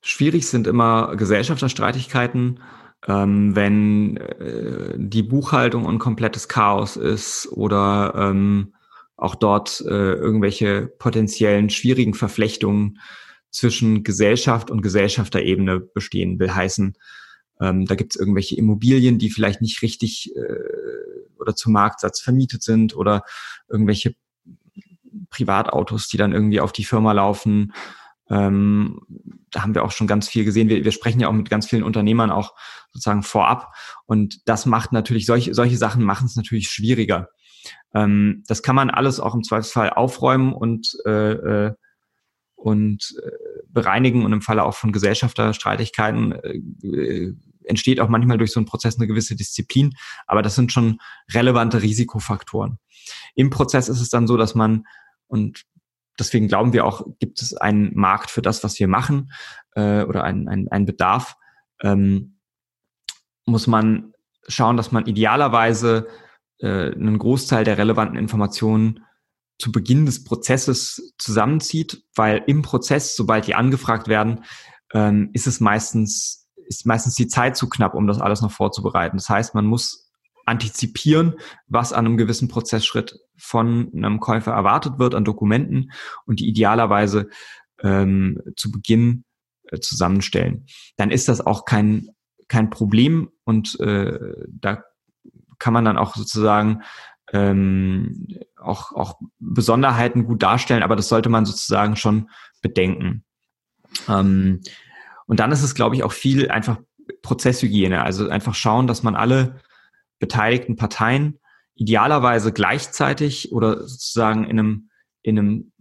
[0.00, 2.60] Schwierig sind immer Gesellschafterstreitigkeiten,
[3.06, 8.74] ähm, wenn äh, die Buchhaltung ein komplettes Chaos ist oder ähm,
[9.16, 12.98] auch dort äh, irgendwelche potenziellen schwierigen Verflechtungen
[13.50, 16.94] zwischen Gesellschaft und Gesellschafterebene bestehen will heißen,
[17.60, 22.62] ähm, da gibt es irgendwelche Immobilien, die vielleicht nicht richtig äh, oder zum Marktsatz vermietet
[22.62, 23.22] sind oder
[23.68, 24.14] irgendwelche
[25.30, 27.72] Privatautos, die dann irgendwie auf die Firma laufen.
[28.30, 29.00] Ähm,
[29.50, 30.68] da haben wir auch schon ganz viel gesehen.
[30.68, 32.54] Wir, wir sprechen ja auch mit ganz vielen Unternehmern auch
[32.92, 33.74] sozusagen vorab.
[34.06, 37.28] Und das macht natürlich, solche, solche Sachen machen es natürlich schwieriger.
[37.94, 41.74] Ähm, das kann man alles auch im Zweifelsfall aufräumen und äh, äh,
[42.58, 43.30] und äh,
[43.68, 47.32] bereinigen und im Falle auch von Gesellschafterstreitigkeiten äh,
[47.64, 49.94] entsteht auch manchmal durch so einen Prozess eine gewisse Disziplin,
[50.26, 51.00] aber das sind schon
[51.32, 52.78] relevante Risikofaktoren.
[53.34, 54.84] Im Prozess ist es dann so, dass man
[55.28, 55.64] und
[56.18, 59.30] deswegen glauben wir auch, gibt es einen Markt für das, was wir machen
[59.74, 61.36] äh, oder einen, einen, einen Bedarf,
[61.82, 62.38] ähm,
[63.46, 64.12] muss man
[64.48, 66.08] schauen, dass man idealerweise
[66.58, 69.04] äh, einen Großteil der relevanten Informationen
[69.58, 74.44] zu Beginn des Prozesses zusammenzieht, weil im Prozess, sobald die angefragt werden,
[74.92, 79.16] ähm, ist es meistens, ist meistens die Zeit zu knapp, um das alles noch vorzubereiten.
[79.16, 80.10] Das heißt, man muss
[80.46, 81.34] antizipieren,
[81.66, 85.92] was an einem gewissen Prozessschritt von einem Käufer erwartet wird an Dokumenten
[86.24, 87.28] und die idealerweise
[87.82, 89.24] ähm, zu Beginn
[89.64, 90.66] äh, zusammenstellen.
[90.96, 92.08] Dann ist das auch kein,
[92.48, 94.82] kein Problem und äh, da
[95.58, 96.82] kann man dann auch sozusagen
[97.32, 98.26] ähm,
[98.56, 102.30] auch, auch Besonderheiten gut darstellen, aber das sollte man sozusagen schon
[102.62, 103.24] bedenken.
[104.08, 104.60] Ähm,
[105.26, 106.78] und dann ist es, glaube ich, auch viel einfach
[107.22, 109.60] Prozesshygiene, also einfach schauen, dass man alle
[110.18, 111.38] beteiligten Parteien
[111.74, 114.90] idealerweise gleichzeitig oder sozusagen in einem,
[115.22, 115.72] in einem,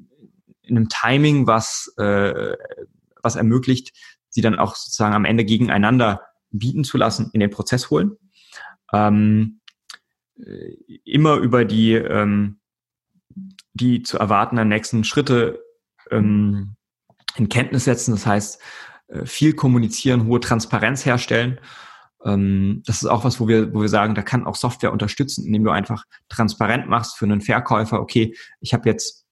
[0.62, 2.56] in einem Timing, was, äh,
[3.24, 3.93] was ermöglicht,
[4.30, 6.22] sie dann auch sozusagen am Ende gegeneinander
[6.52, 8.18] bieten zu lassen, in den Prozess holen.
[8.93, 9.66] Ähm, äh,
[11.04, 12.60] immer über die, ähm,
[13.74, 15.64] die zu erwartenden nächsten Schritte
[16.12, 16.76] ähm,
[17.36, 18.12] in Kenntnis setzen.
[18.12, 18.62] Das heißt,
[19.08, 21.60] äh, viel kommunizieren, hohe Transparenz herstellen.
[22.24, 25.46] Ähm, das ist auch was, wo wir, wo wir sagen, da kann auch Software unterstützen,
[25.46, 29.27] indem du einfach transparent machst für einen Verkäufer, okay, ich habe jetzt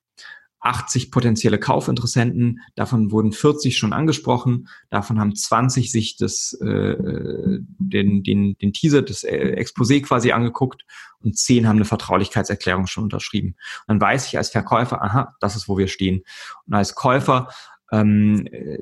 [0.65, 8.23] 80 potenzielle Kaufinteressenten, davon wurden 40 schon angesprochen, davon haben 20 sich das, äh, den,
[8.23, 10.85] den, den Teaser, das äh, Exposé quasi angeguckt
[11.19, 13.55] und 10 haben eine Vertraulichkeitserklärung schon unterschrieben.
[13.87, 16.23] Und dann weiß ich als Verkäufer, aha, das ist, wo wir stehen.
[16.65, 17.49] Und als Käufer
[17.91, 18.79] ähm, äh,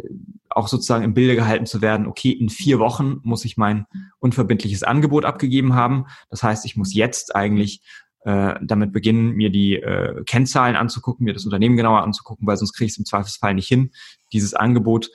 [0.49, 3.85] auch sozusagen im Bilde gehalten zu werden, okay, in vier Wochen muss ich mein
[4.19, 6.05] unverbindliches Angebot abgegeben haben.
[6.29, 7.81] Das heißt, ich muss jetzt eigentlich
[8.25, 12.73] äh, damit beginnen, mir die äh, Kennzahlen anzugucken, mir das Unternehmen genauer anzugucken, weil sonst
[12.73, 13.91] kriege ich es im Zweifelsfall nicht hin,
[14.31, 15.09] dieses Angebot,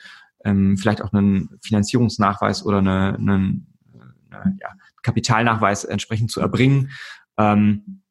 [0.44, 3.74] ähm, vielleicht auch einen Finanzierungsnachweis oder eine, einen
[4.30, 4.68] eine, ja,
[5.02, 6.90] Kapitalnachweis entsprechend zu erbringen.
[7.36, 8.02] Ähm,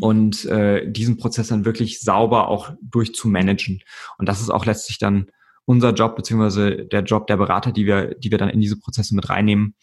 [0.00, 3.82] und äh, diesen Prozess dann wirklich sauber auch durchzumanagen.
[4.16, 5.26] Und das ist auch letztlich dann
[5.66, 9.14] unser Job, beziehungsweise der Job der Berater, die wir, die wir dann in diese Prozesse
[9.14, 9.74] mit reinnehmen,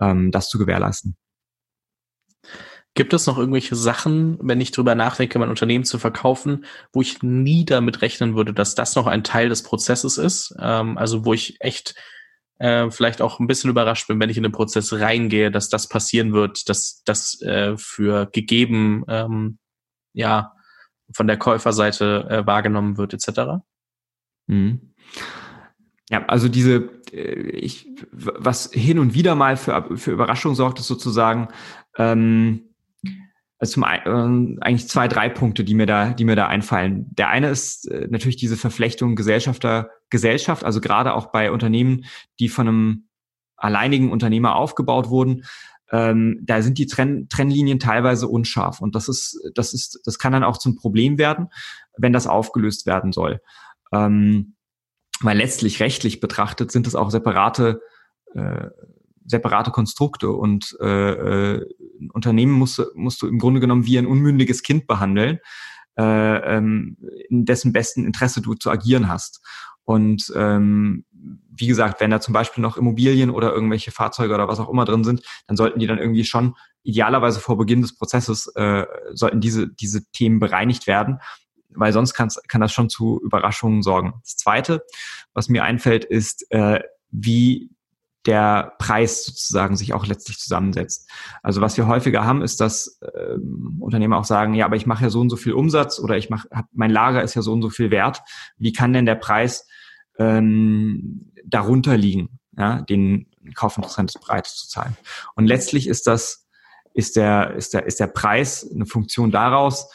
[0.00, 1.16] ähm, das zu gewährleisten.
[2.94, 7.22] Gibt es noch irgendwelche Sachen, wenn ich drüber nachdenke, mein Unternehmen zu verkaufen, wo ich
[7.22, 10.54] nie damit rechnen würde, dass das noch ein Teil des Prozesses ist?
[10.60, 11.94] Ähm, also wo ich echt
[12.58, 15.88] äh, vielleicht auch ein bisschen überrascht bin, wenn ich in den Prozess reingehe, dass das
[15.88, 19.58] passieren wird, dass das äh, für gegeben ähm,
[20.12, 20.52] ja
[21.12, 23.62] von der Käuferseite äh, wahrgenommen wird, etc.
[24.46, 24.94] Mhm.
[26.10, 30.88] Ja, also diese, äh, ich, was hin und wieder mal für, für Überraschung sorgt, ist
[30.88, 31.48] sozusagen,
[31.96, 32.69] ähm,
[33.60, 37.06] also zum äh, eigentlich zwei, drei Punkte, die mir da, die mir da einfallen.
[37.14, 42.06] Der eine ist äh, natürlich diese Verflechtung Gesellschafter Gesellschaft, also gerade auch bei Unternehmen,
[42.40, 43.08] die von einem
[43.56, 45.44] alleinigen Unternehmer aufgebaut wurden.
[45.92, 50.32] Ähm, da sind die Trenn Trennlinien teilweise unscharf und das ist, das ist, das kann
[50.32, 51.48] dann auch zum Problem werden,
[51.98, 53.40] wenn das aufgelöst werden soll.
[53.92, 54.54] Ähm,
[55.20, 57.82] weil letztlich rechtlich betrachtet sind es auch separate
[58.34, 58.68] äh,
[59.30, 61.66] separate Konstrukte und äh, äh,
[62.00, 65.38] ein Unternehmen musst, musst du im Grunde genommen wie ein unmündiges Kind behandeln,
[65.96, 66.96] äh, ähm,
[67.28, 69.40] in dessen besten Interesse du zu agieren hast.
[69.84, 74.60] Und ähm, wie gesagt, wenn da zum Beispiel noch Immobilien oder irgendwelche Fahrzeuge oder was
[74.60, 78.46] auch immer drin sind, dann sollten die dann irgendwie schon idealerweise vor Beginn des Prozesses
[78.56, 81.18] äh, sollten diese diese Themen bereinigt werden,
[81.68, 84.14] weil sonst kann das schon zu Überraschungen sorgen.
[84.22, 84.82] Das Zweite,
[85.34, 87.70] was mir einfällt, ist äh, wie
[88.26, 91.08] der Preis sozusagen sich auch letztlich zusammensetzt.
[91.42, 95.04] Also was wir häufiger haben, ist, dass ähm, Unternehmer auch sagen, ja, aber ich mache
[95.04, 97.62] ja so und so viel Umsatz oder ich mache, mein Lager ist ja so und
[97.62, 98.20] so viel wert.
[98.58, 99.66] Wie kann denn der Preis
[100.18, 104.96] ähm, darunter liegen, ja, den Kaufinteressent bereit zu zahlen?
[105.34, 106.46] Und letztlich ist das,
[106.92, 109.90] ist der, ist der, ist der Preis eine Funktion daraus,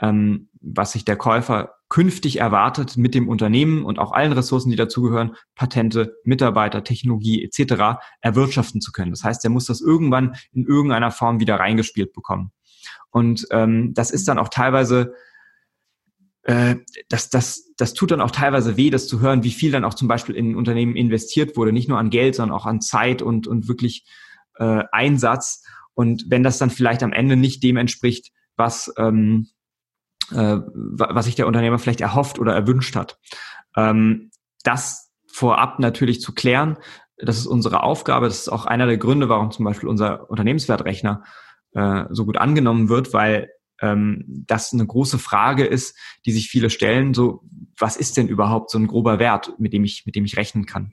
[0.00, 4.76] ähm, was sich der Käufer künftig erwartet mit dem Unternehmen und auch allen Ressourcen, die
[4.76, 8.00] dazugehören, Patente, Mitarbeiter, Technologie etc.
[8.20, 9.12] erwirtschaften zu können.
[9.12, 12.50] Das heißt, er muss das irgendwann in irgendeiner Form wieder reingespielt bekommen.
[13.10, 15.14] Und ähm, das ist dann auch teilweise,
[16.42, 16.76] äh,
[17.08, 19.94] das, das, das tut dann auch teilweise weh, das zu hören, wie viel dann auch
[19.94, 23.46] zum Beispiel in Unternehmen investiert wurde, nicht nur an Geld, sondern auch an Zeit und,
[23.46, 24.04] und wirklich
[24.58, 25.64] äh, Einsatz.
[25.94, 29.48] Und wenn das dann vielleicht am Ende nicht dem entspricht, was ähm,
[30.32, 33.18] äh, was sich der Unternehmer vielleicht erhofft oder erwünscht hat.
[33.76, 34.30] Ähm,
[34.62, 36.78] das vorab natürlich zu klären,
[37.18, 38.26] das ist unsere Aufgabe.
[38.26, 41.24] Das ist auch einer der Gründe, warum zum Beispiel unser Unternehmenswertrechner
[41.72, 43.50] äh, so gut angenommen wird, weil
[43.80, 47.14] ähm, das eine große Frage ist, die sich viele stellen.
[47.14, 47.42] So,
[47.78, 50.66] was ist denn überhaupt so ein grober Wert, mit dem ich, mit dem ich rechnen
[50.66, 50.92] kann?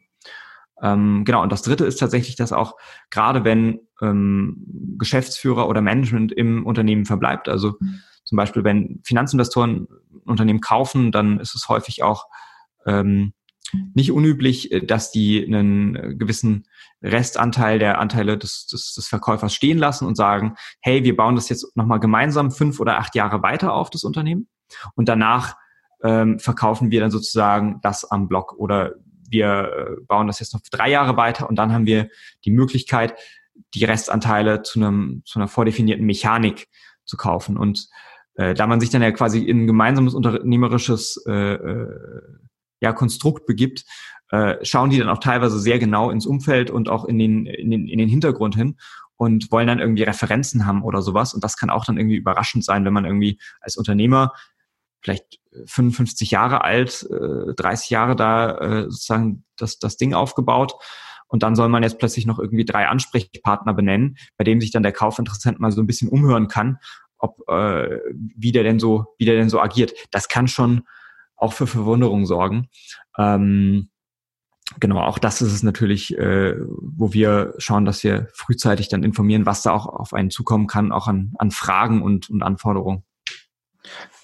[0.81, 1.41] Ähm, genau.
[1.41, 2.75] Und das Dritte ist tatsächlich, dass auch
[3.09, 4.65] gerade wenn ähm,
[4.97, 9.87] Geschäftsführer oder Management im Unternehmen verbleibt, also mhm zum Beispiel, wenn Finanzinvestoren
[10.25, 12.27] Unternehmen kaufen, dann ist es häufig auch
[12.85, 13.33] ähm,
[13.93, 16.65] nicht unüblich, äh, dass die einen gewissen
[17.01, 21.49] Restanteil der Anteile des, des, des Verkäufers stehen lassen und sagen, hey, wir bauen das
[21.49, 24.47] jetzt nochmal gemeinsam fünf oder acht Jahre weiter auf, das Unternehmen.
[24.95, 25.55] Und danach
[26.03, 28.93] ähm, verkaufen wir dann sozusagen das am Block oder
[29.29, 29.47] wir
[29.99, 32.09] äh, bauen das jetzt noch drei Jahre weiter und dann haben wir
[32.45, 33.15] die Möglichkeit,
[33.73, 36.67] die Restanteile zu einem zu einer vordefinierten Mechanik
[37.05, 37.57] zu kaufen.
[37.57, 37.87] Und
[38.35, 42.21] äh, da man sich dann ja quasi in ein gemeinsames unternehmerisches äh, äh,
[42.81, 43.85] ja, Konstrukt begibt,
[44.29, 47.71] äh, schauen die dann auch teilweise sehr genau ins Umfeld und auch in den, in
[47.71, 48.77] den, in den Hintergrund hin
[49.15, 51.33] und wollen dann irgendwie Referenzen haben oder sowas.
[51.33, 54.33] Und das kann auch dann irgendwie überraschend sein, wenn man irgendwie als Unternehmer
[55.01, 60.73] vielleicht 55 Jahre alt, äh, 30 Jahre da äh, sozusagen das, das Ding aufgebaut.
[61.27, 64.83] Und dann soll man jetzt plötzlich noch irgendwie drei Ansprechpartner benennen, bei dem sich dann
[64.83, 66.77] der Kaufinteressent mal so ein bisschen umhören kann
[67.23, 67.99] ob äh,
[68.35, 69.93] wie der denn so, wie der denn so agiert.
[70.11, 70.83] Das kann schon
[71.37, 72.69] auch für Verwunderung sorgen.
[73.17, 73.89] Ähm,
[74.79, 79.45] genau, auch das ist es natürlich, äh, wo wir schauen, dass wir frühzeitig dann informieren,
[79.45, 83.03] was da auch auf einen zukommen kann, auch an, an Fragen und, und Anforderungen.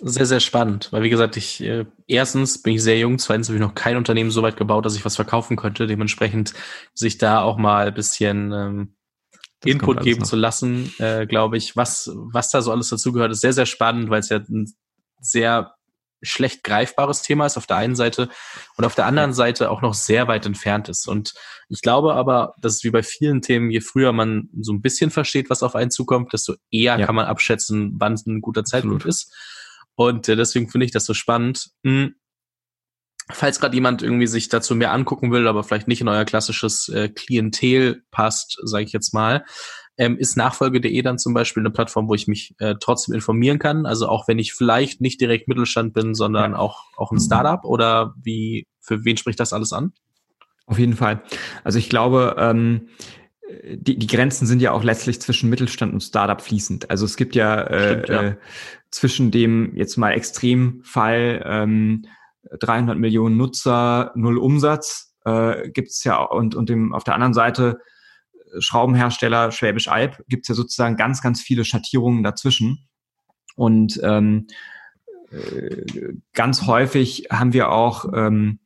[0.02, 3.58] Sehr, sehr spannend, weil wie gesagt, ich äh, erstens bin ich sehr jung, zweitens habe
[3.58, 5.88] ich noch kein Unternehmen so weit gebaut, dass ich was verkaufen könnte.
[5.88, 6.54] Dementsprechend
[6.94, 8.96] sich da auch mal ein bisschen ähm,
[9.66, 13.54] Input geben zu lassen, äh, glaube ich, was, was da so alles dazugehört, ist sehr,
[13.54, 14.72] sehr spannend, weil es ja ein
[15.20, 15.74] sehr
[16.22, 18.30] schlecht greifbares Thema ist auf der einen Seite
[18.76, 21.08] und auf der anderen Seite auch noch sehr weit entfernt ist.
[21.08, 21.34] Und
[21.70, 25.12] ich glaube aber, dass es wie bei vielen Themen, je früher man so ein bisschen
[25.12, 27.06] versteht, was auf einen zukommt, desto eher ja.
[27.06, 29.16] kann man abschätzen, wann es ein guter Zeitpunkt Absolut.
[29.16, 29.34] ist.
[29.96, 31.70] Und äh, deswegen finde ich das so spannend.
[33.32, 36.90] Falls gerade jemand irgendwie sich dazu mehr angucken will, aber vielleicht nicht in euer klassisches
[36.90, 39.46] äh, Klientel passt, sage ich jetzt mal,
[39.98, 43.86] ähm, ist nachfolge.de dann zum Beispiel eine Plattform, wo ich mich äh, trotzdem informieren kann.
[43.86, 46.58] Also auch wenn ich vielleicht nicht direkt Mittelstand bin, sondern ja.
[46.58, 49.92] auch, auch ein Startup oder wie, für wen spricht das alles an?
[50.66, 51.22] Auf jeden Fall.
[51.64, 52.88] Also ich glaube, ähm,
[53.72, 56.90] die, die Grenzen sind ja auch letztlich zwischen Mittelstand und Startup fließend.
[56.90, 58.22] Also es gibt ja, äh, Stimmt, ja.
[58.22, 58.36] Äh,
[58.92, 62.06] zwischen dem jetzt mal Extremfall ähm,
[62.60, 67.34] 300 Millionen Nutzer, null Umsatz, äh, gibt es ja und, und dem auf der anderen
[67.34, 67.80] Seite
[68.58, 72.88] Schraubenhersteller Schwäbisch Alb gibt es ja sozusagen ganz, ganz viele Schattierungen dazwischen.
[73.56, 74.48] Und ähm,
[75.32, 78.60] äh, ganz häufig haben wir auch ähm,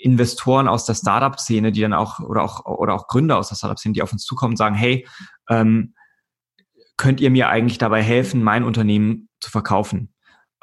[0.00, 3.94] Investoren aus der Startup-Szene, die dann auch oder auch oder auch Gründer aus der Startup-Szene,
[3.94, 5.06] die auf uns zukommen und sagen, hey,
[5.48, 5.94] ähm,
[6.96, 10.12] könnt ihr mir eigentlich dabei helfen, mein Unternehmen zu verkaufen?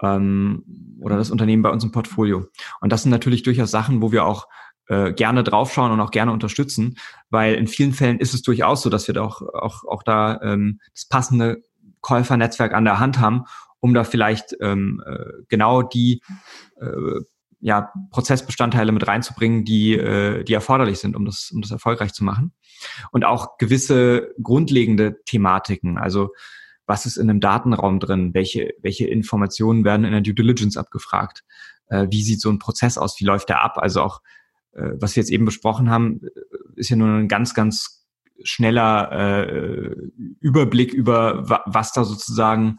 [0.01, 2.47] Ähm, oder das Unternehmen bei uns im Portfolio.
[2.81, 4.47] Und das sind natürlich durchaus Sachen, wo wir auch
[4.87, 6.97] äh, gerne draufschauen und auch gerne unterstützen,
[7.29, 10.39] weil in vielen Fällen ist es durchaus so, dass wir da auch, auch, auch da
[10.41, 11.63] ähm, das passende
[12.01, 13.45] Käufernetzwerk an der Hand haben,
[13.79, 16.21] um da vielleicht ähm, äh, genau die
[16.79, 17.21] äh,
[17.59, 22.23] ja, Prozessbestandteile mit reinzubringen, die, äh, die erforderlich sind, um das, um das erfolgreich zu
[22.23, 22.53] machen.
[23.11, 26.29] Und auch gewisse grundlegende Thematiken, also
[26.85, 31.43] was ist in einem Datenraum drin, welche, welche Informationen werden in der Due Diligence abgefragt,
[31.87, 34.21] äh, wie sieht so ein Prozess aus, wie läuft der ab, also auch
[34.73, 36.29] äh, was wir jetzt eben besprochen haben, äh,
[36.75, 38.05] ist ja nur ein ganz, ganz
[38.43, 39.95] schneller äh,
[40.39, 42.77] Überblick über, wa was da sozusagen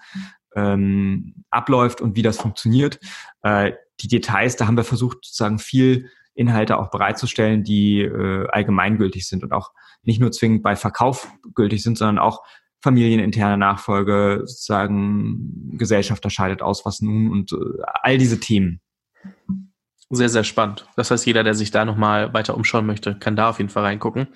[0.54, 3.00] ähm, abläuft und wie das funktioniert.
[3.42, 9.26] Äh, die Details, da haben wir versucht, sozusagen viel Inhalte auch bereitzustellen, die äh, allgemeingültig
[9.26, 12.42] sind und auch nicht nur zwingend bei Verkauf gültig sind, sondern auch
[12.86, 18.80] familieninterne Nachfolge, sozusagen Gesellschafter scheidet aus, was nun und äh, all diese Themen.
[20.08, 20.86] Sehr, sehr spannend.
[20.94, 23.82] Das heißt, jeder, der sich da nochmal weiter umschauen möchte, kann da auf jeden Fall
[23.82, 24.28] reingucken.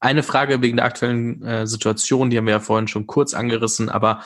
[0.00, 3.88] Eine Frage wegen der aktuellen äh, Situation, die haben wir ja vorhin schon kurz angerissen,
[3.88, 4.24] aber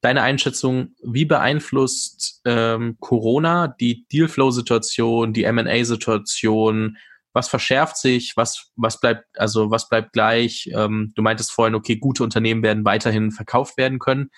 [0.00, 6.96] deine Einschätzung, wie beeinflusst ähm, Corona die Dealflow-Situation, die M&A-Situation?
[7.32, 8.32] Was verschärft sich?
[8.36, 10.70] Was, was bleibt, also was bleibt gleich?
[10.74, 14.30] Ähm, du meintest vorhin, okay, gute Unternehmen werden weiterhin verkauft werden können,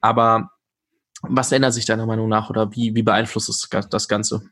[0.00, 0.50] aber
[1.22, 4.42] was ändert sich deiner Meinung nach oder wie, wie beeinflusst es das Ganze?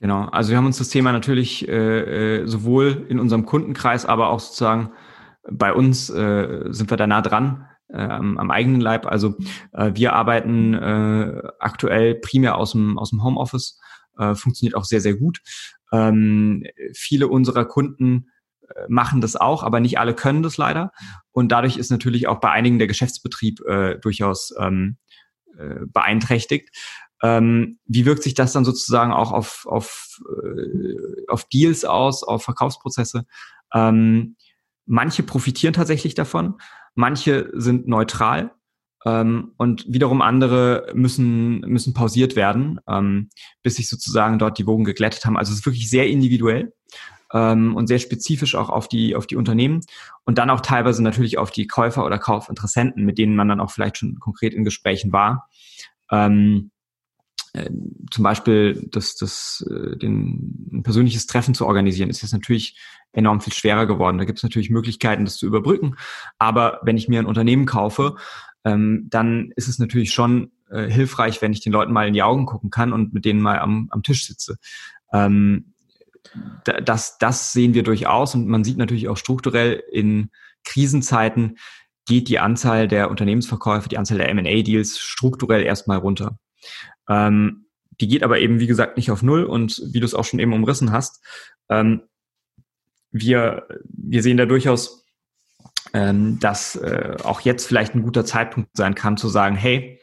[0.00, 4.30] Genau, also wir haben uns das Thema natürlich äh, äh, sowohl in unserem Kundenkreis, aber
[4.30, 4.92] auch sozusagen
[5.50, 9.06] bei uns äh, sind wir da nah dran äh, am, am eigenen Leib.
[9.06, 9.36] Also
[9.72, 13.80] äh, wir arbeiten äh, aktuell primär aus dem, aus dem Homeoffice,
[14.18, 15.40] äh, funktioniert auch sehr, sehr gut.
[15.92, 16.64] Ähm,
[16.94, 18.30] viele unserer Kunden
[18.68, 20.92] äh, machen das auch, aber nicht alle können das leider.
[21.32, 24.96] Und dadurch ist natürlich auch bei einigen der Geschäftsbetrieb äh, durchaus ähm,
[25.56, 26.70] äh, beeinträchtigt.
[27.22, 32.44] Ähm, wie wirkt sich das dann sozusagen auch auf, auf, äh, auf Deals aus, auf
[32.44, 33.26] Verkaufsprozesse?
[33.74, 34.36] Ähm,
[34.86, 36.60] manche profitieren tatsächlich davon,
[36.94, 38.52] manche sind neutral
[39.04, 43.30] ähm, und wiederum andere müssen, müssen pausiert werden, ähm,
[43.62, 45.36] bis sich sozusagen dort die Wogen geglättet haben.
[45.36, 46.72] Also es ist wirklich sehr individuell
[47.32, 49.80] ähm, und sehr spezifisch auch auf die, auf die Unternehmen
[50.24, 53.70] und dann auch teilweise natürlich auf die Käufer oder Kaufinteressenten, mit denen man dann auch
[53.70, 55.48] vielleicht schon konkret in Gesprächen war.
[56.10, 56.70] Ähm,
[57.52, 57.70] äh,
[58.10, 62.78] zum Beispiel das, das, äh, den, ein persönliches Treffen zu organisieren, ist jetzt natürlich
[63.12, 64.18] enorm viel schwerer geworden.
[64.18, 65.96] Da gibt es natürlich Möglichkeiten, das zu überbrücken.
[66.38, 68.16] Aber wenn ich mir ein Unternehmen kaufe,
[68.64, 72.22] ähm, dann ist es natürlich schon äh, hilfreich, wenn ich den Leuten mal in die
[72.22, 74.56] Augen gucken kann und mit denen mal am, am Tisch sitze.
[75.12, 75.72] Ähm,
[76.84, 80.30] das, das sehen wir durchaus und man sieht natürlich auch strukturell in
[80.64, 81.56] Krisenzeiten
[82.06, 86.38] geht die Anzahl der Unternehmensverkäufe, die Anzahl der M&A-Deals strukturell erstmal runter.
[87.08, 87.66] Ähm,
[88.00, 90.40] die geht aber eben, wie gesagt, nicht auf Null und wie du es auch schon
[90.40, 91.22] eben umrissen hast,
[91.68, 92.02] ähm,
[93.10, 95.06] wir, wir sehen da durchaus,
[95.94, 100.00] ähm, dass äh, auch jetzt vielleicht ein guter Zeitpunkt sein kann, zu sagen, hey,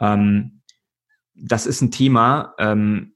[0.00, 0.62] ähm,
[1.34, 3.14] das ist ein Thema, ähm,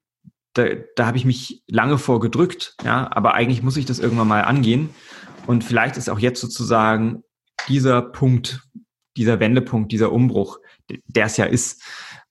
[0.55, 0.67] da,
[0.97, 4.91] da habe ich mich lange vorgedrückt, ja, aber eigentlich muss ich das irgendwann mal angehen.
[5.47, 7.23] Und vielleicht ist auch jetzt sozusagen
[7.69, 8.63] dieser Punkt,
[9.17, 10.59] dieser Wendepunkt, dieser Umbruch,
[11.07, 11.83] der es ja ist,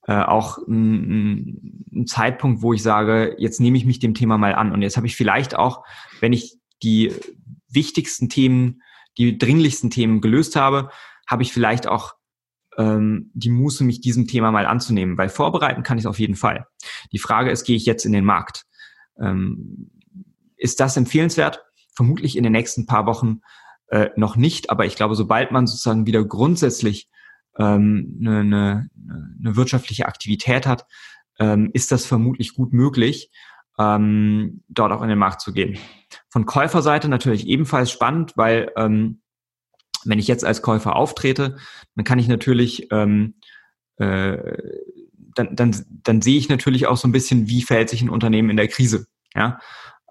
[0.07, 4.55] äh, auch ein, ein Zeitpunkt, wo ich sage, jetzt nehme ich mich dem Thema mal
[4.55, 4.71] an.
[4.71, 5.83] Und jetzt habe ich vielleicht auch,
[6.19, 7.13] wenn ich die
[7.69, 8.81] wichtigsten Themen,
[9.18, 10.89] die dringlichsten Themen gelöst habe,
[11.28, 12.14] habe ich vielleicht auch
[12.78, 16.36] ähm, die Muße, mich diesem Thema mal anzunehmen, weil vorbereiten kann ich es auf jeden
[16.36, 16.68] Fall.
[17.12, 18.66] Die Frage ist, gehe ich jetzt in den Markt?
[19.20, 19.91] Ähm,
[20.55, 21.64] ist das empfehlenswert?
[21.95, 23.41] Vermutlich in den nächsten paar Wochen
[23.88, 27.09] äh, noch nicht, aber ich glaube, sobald man sozusagen wieder grundsätzlich
[27.57, 28.89] ähm, eine, eine,
[29.39, 30.86] eine wirtschaftliche Aktivität hat,
[31.39, 33.32] ähm, ist das vermutlich gut möglich,
[33.82, 35.77] ähm, dort auch in den Markt zu gehen.
[36.29, 39.21] Von Käuferseite natürlich ebenfalls spannend, weil ähm,
[40.05, 41.57] wenn ich jetzt als Käufer auftrete,
[41.95, 43.36] dann kann ich natürlich, ähm,
[43.97, 44.57] äh,
[45.36, 48.49] dann, dann, dann sehe ich natürlich auch so ein bisschen, wie verhält sich ein Unternehmen
[48.49, 49.07] in der Krise.
[49.34, 49.59] Ja,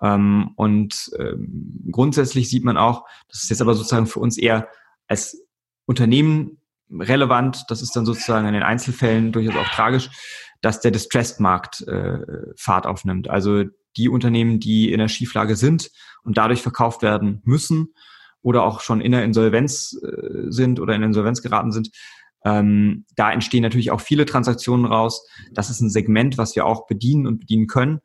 [0.00, 4.68] ähm, und ähm, grundsätzlich sieht man auch, das ist jetzt aber sozusagen für uns eher
[5.06, 5.46] als
[5.86, 6.60] Unternehmen
[6.90, 10.08] relevant, das ist dann sozusagen in den Einzelfällen durchaus auch tragisch,
[10.60, 12.18] dass der Distressed-Markt äh,
[12.56, 13.28] Fahrt aufnimmt.
[13.28, 13.64] Also
[13.96, 15.90] die Unternehmen, die in der Schieflage sind
[16.22, 17.94] und dadurch verkauft werden müssen
[18.42, 21.90] oder auch schon in der Insolvenz äh, sind oder in Insolvenz geraten sind,
[22.44, 25.26] ähm, da entstehen natürlich auch viele Transaktionen raus.
[25.52, 28.00] Das ist ein Segment, was wir auch bedienen und bedienen können.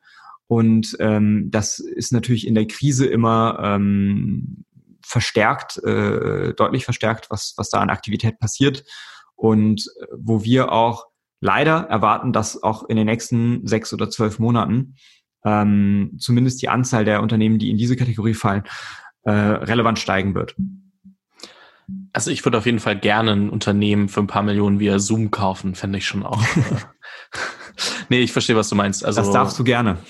[0.46, 4.64] Und ähm, das ist natürlich in der Krise immer ähm,
[5.02, 8.84] verstärkt, äh, deutlich verstärkt, was, was da an Aktivität passiert.
[9.34, 11.06] Und äh, wo wir auch
[11.40, 14.96] leider erwarten, dass auch in den nächsten sechs oder zwölf Monaten
[15.44, 18.64] ähm, zumindest die Anzahl der Unternehmen, die in diese Kategorie fallen,
[19.22, 20.56] äh, relevant steigen wird.
[22.12, 25.30] Also ich würde auf jeden Fall gerne ein Unternehmen für ein paar Millionen via Zoom
[25.30, 26.42] kaufen, fände ich schon auch.
[27.32, 27.65] Äh,
[28.08, 29.04] nee, ich verstehe, was du meinst.
[29.04, 29.98] Also, das darfst du gerne.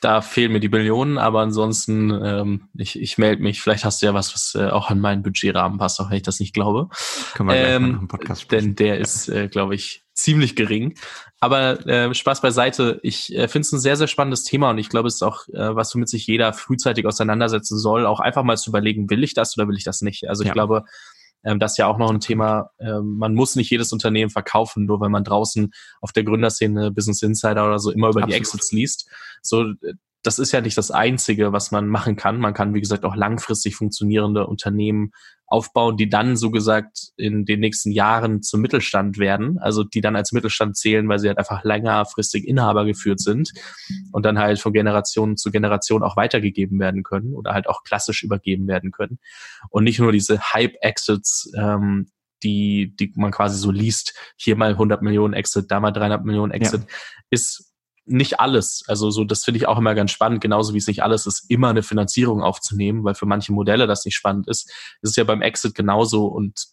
[0.00, 3.60] Da fehlen mir die Millionen, aber ansonsten, ähm, ich, ich melde mich.
[3.60, 6.22] Vielleicht hast du ja was, was äh, auch an meinen Budgetrahmen passt, auch wenn ich
[6.22, 6.88] das nicht glaube.
[7.34, 8.64] Können wir gleich ähm, mal nach dem Podcast sprechen.
[8.64, 9.00] Denn der ja.
[9.00, 10.94] ist, äh, glaube ich, ziemlich gering.
[11.40, 13.00] Aber äh, Spaß beiseite.
[13.02, 15.48] Ich äh, finde es ein sehr, sehr spannendes Thema und ich glaube, es ist auch,
[15.48, 19.34] äh, was womit sich jeder frühzeitig auseinandersetzen soll, auch einfach mal zu überlegen, will ich
[19.34, 20.28] das oder will ich das nicht?
[20.28, 20.52] Also ich ja.
[20.52, 20.84] glaube,
[21.44, 22.70] ähm, das ist ja auch noch ein Thema.
[22.78, 27.22] Ähm, man muss nicht jedes Unternehmen verkaufen, nur weil man draußen auf der Gründerszene Business
[27.22, 28.32] Insider oder so immer über Absolut.
[28.32, 29.08] die Exits liest.
[29.42, 32.38] So, äh, das ist ja nicht das Einzige, was man machen kann.
[32.38, 35.10] Man kann, wie gesagt, auch langfristig funktionierende Unternehmen
[35.52, 40.16] aufbauen, die dann so gesagt in den nächsten Jahren zum Mittelstand werden, also die dann
[40.16, 43.52] als Mittelstand zählen, weil sie halt einfach längerfristig Inhaber geführt sind
[44.12, 48.22] und dann halt von Generation zu Generation auch weitergegeben werden können oder halt auch klassisch
[48.22, 49.18] übergeben werden können.
[49.68, 52.08] Und nicht nur diese Hype-Exits, ähm,
[52.42, 56.52] die, die man quasi so liest, hier mal 100 Millionen Exit, da mal 300 Millionen
[56.52, 56.86] Exit, ja.
[57.28, 57.71] ist
[58.04, 58.84] nicht alles.
[58.88, 61.48] Also so, das finde ich auch immer ganz spannend, genauso wie es nicht alles ist,
[61.50, 64.70] immer eine Finanzierung aufzunehmen, weil für manche Modelle das nicht spannend ist.
[65.00, 66.66] Das ist ja beim Exit genauso und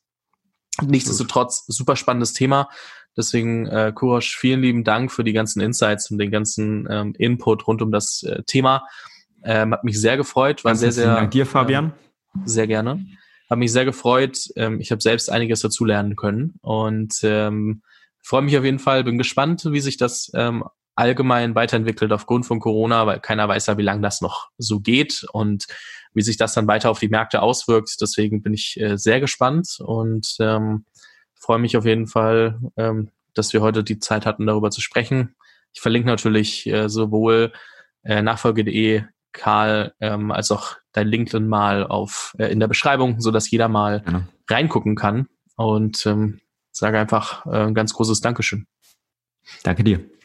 [0.81, 2.69] nichtsdestotrotz super spannendes Thema.
[3.17, 7.67] Deswegen, äh, Kurosch, vielen lieben Dank für die ganzen Insights und den ganzen ähm, Input
[7.67, 8.87] rund um das äh, Thema.
[9.43, 10.63] Ähm, hat mich sehr gefreut.
[10.63, 11.15] War Ganz sehr, sehr.
[11.15, 11.87] Dank dir, Fabian.
[11.87, 13.05] Äh, sehr gerne.
[13.49, 14.37] Hat mich sehr gefreut.
[14.55, 17.81] Ähm, ich habe selbst einiges dazu lernen können und ähm,
[18.21, 19.03] freue mich auf jeden Fall.
[19.03, 20.63] Bin gespannt, wie sich das ähm,
[20.99, 25.25] allgemein weiterentwickelt aufgrund von Corona, weil keiner weiß ja, wie lange das noch so geht
[25.31, 25.65] und
[26.13, 27.95] wie sich das dann weiter auf die Märkte auswirkt.
[28.01, 30.85] Deswegen bin ich äh, sehr gespannt und ähm,
[31.35, 35.35] freue mich auf jeden Fall, ähm, dass wir heute die Zeit hatten, darüber zu sprechen.
[35.73, 37.53] Ich verlinke natürlich äh, sowohl
[38.03, 43.31] äh, nachfolge.de Karl ähm, als auch dein LinkedIn mal auf äh, in der Beschreibung, so
[43.31, 44.23] dass jeder mal ja.
[44.49, 46.39] reingucken kann und ähm,
[46.71, 48.65] sage einfach äh, ein ganz großes Dankeschön.
[49.63, 50.18] Danke dir.